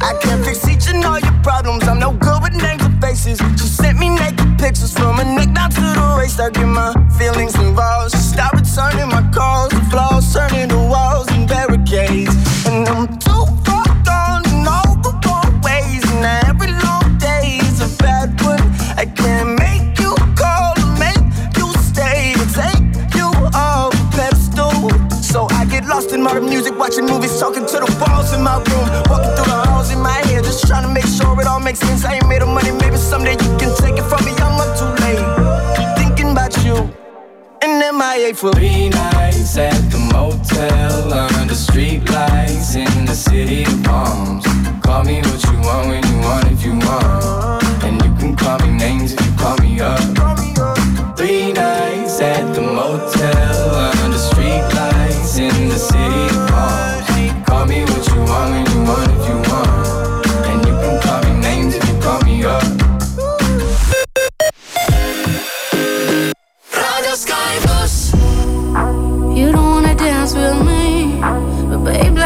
I 0.01 0.17
can't 0.21 0.43
fix 0.45 0.67
each 0.67 0.87
and 0.87 1.03
all 1.05 1.19
your 1.19 1.37
problems. 1.43 1.83
I'm 1.83 1.99
no 1.99 2.11
good 2.13 2.41
with 2.41 2.53
names 2.53 2.83
and 2.83 2.99
faces. 3.01 3.39
She 3.59 3.67
sent 3.67 3.99
me 3.99 4.09
naked 4.09 4.59
pictures 4.59 4.93
from 4.93 5.17
her 5.17 5.25
neck 5.25 5.53
down 5.53 5.69
to 5.71 5.81
the 5.81 6.15
waist. 6.17 6.39
I 6.39 6.49
get 6.49 6.65
my 6.65 6.93
feelings 7.17 7.55
involved. 7.55 8.11
Stop 8.11 8.57
She 8.57 8.65
stopped 8.65 8.65
since 31.75 32.05
I 32.05 32.15
ain't 32.15 32.27
made 32.27 32.41
of 32.41 32.49
money. 32.49 32.71
Maybe 32.71 32.97
someday 32.97 33.33
you 33.33 33.57
can 33.57 33.75
take 33.77 33.97
it 33.97 34.03
from 34.03 34.23
me. 34.25 34.33
I'm 34.37 34.59
up 34.59 34.71
too 34.77 34.91
late. 35.03 35.23
Thinking 35.97 36.31
about 36.31 36.55
you. 36.65 36.75
And 37.61 37.97
MIA 37.97 38.33
for 38.33 38.51
three 38.51 38.89
nights 38.89 39.57
at 39.57 39.79
the 39.89 39.99
motel 40.11 41.13
under 41.13 41.45
the 41.45 41.55
street 41.55 42.09
lights 42.09 42.75
in 42.75 43.05
the 43.05 43.15
city 43.15 43.63
of 43.63 43.83
palms. 43.83 44.45
Call 44.83 45.03
me 45.03 45.21
what 45.21 45.43
you 45.45 45.57
want 45.61 45.87
when 45.87 46.03
you 46.11 46.19
want 46.19 46.51
if 46.51 46.65
you 46.65 46.73
want, 46.73 47.62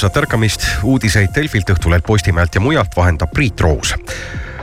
Ilusat 0.00 0.16
ärkamist. 0.16 0.62
uudiseid 0.82 1.28
Delfilt, 1.34 1.68
Õhtulehelt, 1.70 2.06
Postimehelt 2.06 2.54
ja 2.54 2.60
mujalt 2.64 2.96
vahendab 2.96 3.34
Priit 3.36 3.60
Roos 3.60 3.92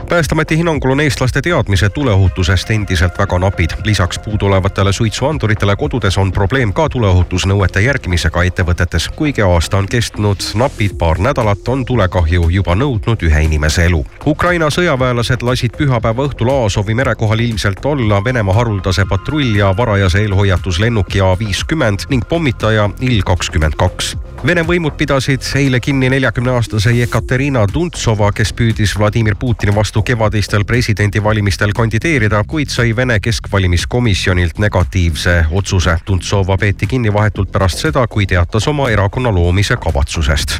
päästeameti 0.08 0.56
hinnangul 0.56 0.90
on 0.90 1.00
eestlaste 1.00 1.42
teadmised 1.42 1.90
tuleohutusest 1.90 2.70
endiselt 2.70 3.18
väga 3.18 3.38
napid. 3.38 3.70
lisaks 3.84 4.18
puuduolevatele 4.18 4.92
suitsuanduritele 4.92 5.76
kodudes 5.76 6.18
on 6.18 6.32
probleem 6.32 6.72
ka 6.72 6.88
tuleohutusnõuete 6.88 7.80
järgimisega 7.80 8.42
ettevõtetes. 8.42 9.08
kuigi 9.08 9.42
aasta 9.42 9.76
on 9.76 9.88
kestnud 9.88 10.36
napid 10.54 10.90
paar 10.98 11.18
nädalat, 11.18 11.68
on 11.68 11.84
tulekahju 11.84 12.48
juba 12.48 12.74
nõudnud 12.74 13.22
ühe 13.22 13.42
inimese 13.42 13.84
elu. 13.84 14.06
Ukraina 14.26 14.66
sõjaväelased 14.70 15.42
lasid 15.42 15.76
pühapäeva 15.76 16.24
õhtul 16.28 16.50
Aasovi 16.62 16.94
mere 16.94 17.14
kohal 17.14 17.40
ilmselt 17.40 17.84
olla 17.84 18.24
Venemaa 18.24 18.54
haruldase 18.54 19.02
patrull- 19.02 19.56
ja 19.56 19.76
varajase 19.76 20.18
eelhoiatuslennuki 20.18 21.20
A50 21.20 22.08
ning 22.08 22.28
pommitaja 22.28 22.90
Il-22. 23.00 24.28
Vene 24.46 24.62
võimud 24.62 24.94
pidasid 24.94 25.42
eile 25.58 25.80
kinni 25.80 26.08
neljakümne 26.10 26.50
aastase 26.50 26.92
Jekaterina 26.92 27.66
Tuntsova, 27.66 28.32
kes 28.32 28.52
püüdis 28.52 28.98
Vladimir 28.98 29.34
Putini 29.34 29.74
vastu 29.74 29.97
kevadistel 30.02 30.64
presidendivalimistel 30.64 31.72
kandideerida, 31.76 32.44
kuid 32.46 32.68
sai 32.68 32.96
Vene 32.96 33.20
keskvalimiskomisjonilt 33.20 34.58
negatiivse 34.58 35.44
otsuse. 35.50 35.96
Tuntsova 36.04 36.56
peeti 36.56 36.86
kinni 36.86 37.12
vahetult 37.12 37.52
pärast 37.52 37.78
seda, 37.78 38.06
kui 38.06 38.26
teatas 38.26 38.68
oma 38.68 38.88
erakonna 38.90 39.32
loomise 39.34 39.76
kavatsusest. 39.76 40.58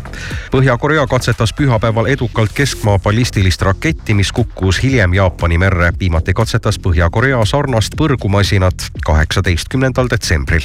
Põhja-Korea 0.53 1.07
katsetas 1.07 1.53
pühapäeval 1.53 2.07
edukalt 2.07 2.53
keskmaa 2.55 2.99
ballistilist 2.99 3.62
raketti, 3.62 4.14
mis 4.14 4.32
kukkus 4.32 4.82
hiljem 4.82 5.14
Jaapani 5.14 5.59
merre. 5.59 5.93
viimati 6.01 6.34
katsetas 6.34 6.78
Põhja-Korea 6.78 7.45
sarnast 7.45 7.97
põrgumasinat 7.97 8.91
kaheksateistkümnendal 9.05 10.09
detsembril. 10.11 10.62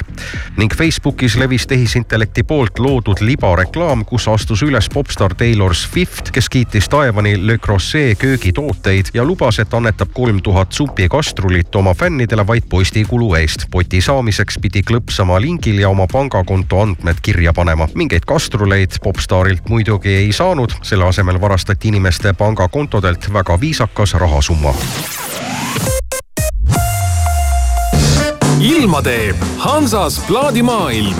ning 0.57 0.73
Facebookis 0.75 1.35
levis 1.35 1.67
tehisintellekti 1.67 2.43
poolt 2.43 2.79
loodud 2.79 3.21
libareklaam, 3.21 4.05
kus 4.05 4.27
astus 4.27 4.61
üles 4.61 4.89
popstaar 4.93 5.35
Taylor 5.35 5.75
Swift, 5.75 6.31
kes 6.31 6.49
kiitis 6.49 6.89
taevani 6.89 7.47
Le 7.47 7.57
Creuset 7.57 8.19
köögitooteid 8.63 9.05
ja 9.13 9.23
lubas, 9.23 9.59
et 9.59 9.73
annetab 9.73 10.09
kolm 10.13 10.41
tuhat 10.41 10.71
supikastrulit 10.71 11.75
oma 11.75 11.93
fännidele 11.93 12.47
vaid 12.47 12.63
postikulu 12.69 13.33
eest. 13.35 13.65
poti 13.71 14.01
saamiseks 14.01 14.59
pidi 14.61 14.81
klõpsama 14.81 15.41
lingil 15.41 15.79
ja 15.79 15.89
oma 15.89 16.07
pangakonto 16.11 16.81
andmed 16.81 17.17
kirja 17.21 17.53
panema. 17.53 17.87
mingeid 17.95 18.25
kastruleid 18.25 18.91
popstaarilt 19.03 19.69
muidugi 19.69 20.09
ei 20.09 20.31
saanud, 20.31 20.71
selle 20.81 21.05
asemel 21.05 21.41
varastati 21.41 21.87
inimeste 21.87 22.33
pangakontodelt 22.33 23.33
väga 23.33 23.59
viisakas 23.59 24.13
rahasumma. 24.13 24.73
ilma 28.59 29.01
teeb 29.01 29.35
Hansas 29.57 30.19
plaadimaailm. 30.27 31.15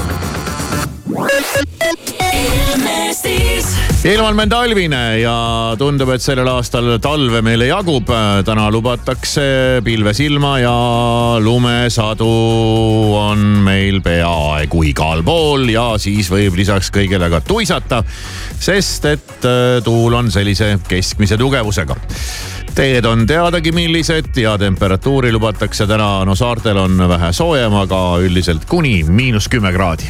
Ilm 4.04 4.26
on 4.28 4.36
meil 4.36 4.50
talvine 4.52 5.02
ja 5.22 5.34
tundub, 5.80 6.10
et 6.12 6.22
sellel 6.24 6.48
aastal 6.52 6.98
talve 7.02 7.40
meile 7.46 7.70
jagub. 7.70 8.10
täna 8.46 8.66
lubatakse 8.72 9.80
pilvesilma 9.84 10.58
ja 10.60 10.74
lumesadu 11.40 12.28
on 13.16 13.46
meil 13.64 14.02
peaaegu 14.04 14.84
igal 14.90 15.24
pool 15.24 15.70
ja 15.72 15.94
siis 15.98 16.28
võib 16.32 16.60
lisaks 16.60 16.92
kõigele 16.92 17.30
ka 17.32 17.40
tuisata, 17.48 18.04
sest 18.60 19.08
et 19.08 19.48
äh, 19.48 19.80
tuul 19.84 20.20
on 20.20 20.32
sellise 20.32 20.76
keskmise 20.88 21.40
tugevusega 21.40 21.98
teed 22.76 23.06
on 23.06 23.28
teadagi, 23.30 23.72
millised 23.72 24.36
ja 24.42 24.58
temperatuuri 24.58 25.32
lubatakse 25.32 25.88
täna, 25.88 26.26
no 26.26 26.36
saartel 26.36 26.80
on 26.82 27.08
vähe 27.08 27.30
soojem, 27.34 27.76
aga 27.86 28.06
üldiselt 28.26 28.66
kuni 28.68 29.04
miinus 29.08 29.48
kümme 29.48 29.72
kraadi. 29.72 30.10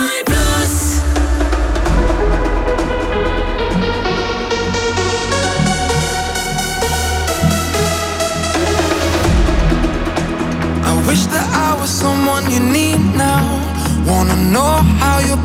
Wish 11.11 11.25
that 11.25 11.43
I 11.51 11.75
was 11.75 11.89
someone 11.89 12.49
you 12.49 12.61
need 12.61 13.01
now. 13.19 13.43
Wanna 14.07 14.37
know 14.47 14.79
how 15.03 15.19
you'll 15.19 15.35
be 15.35 15.41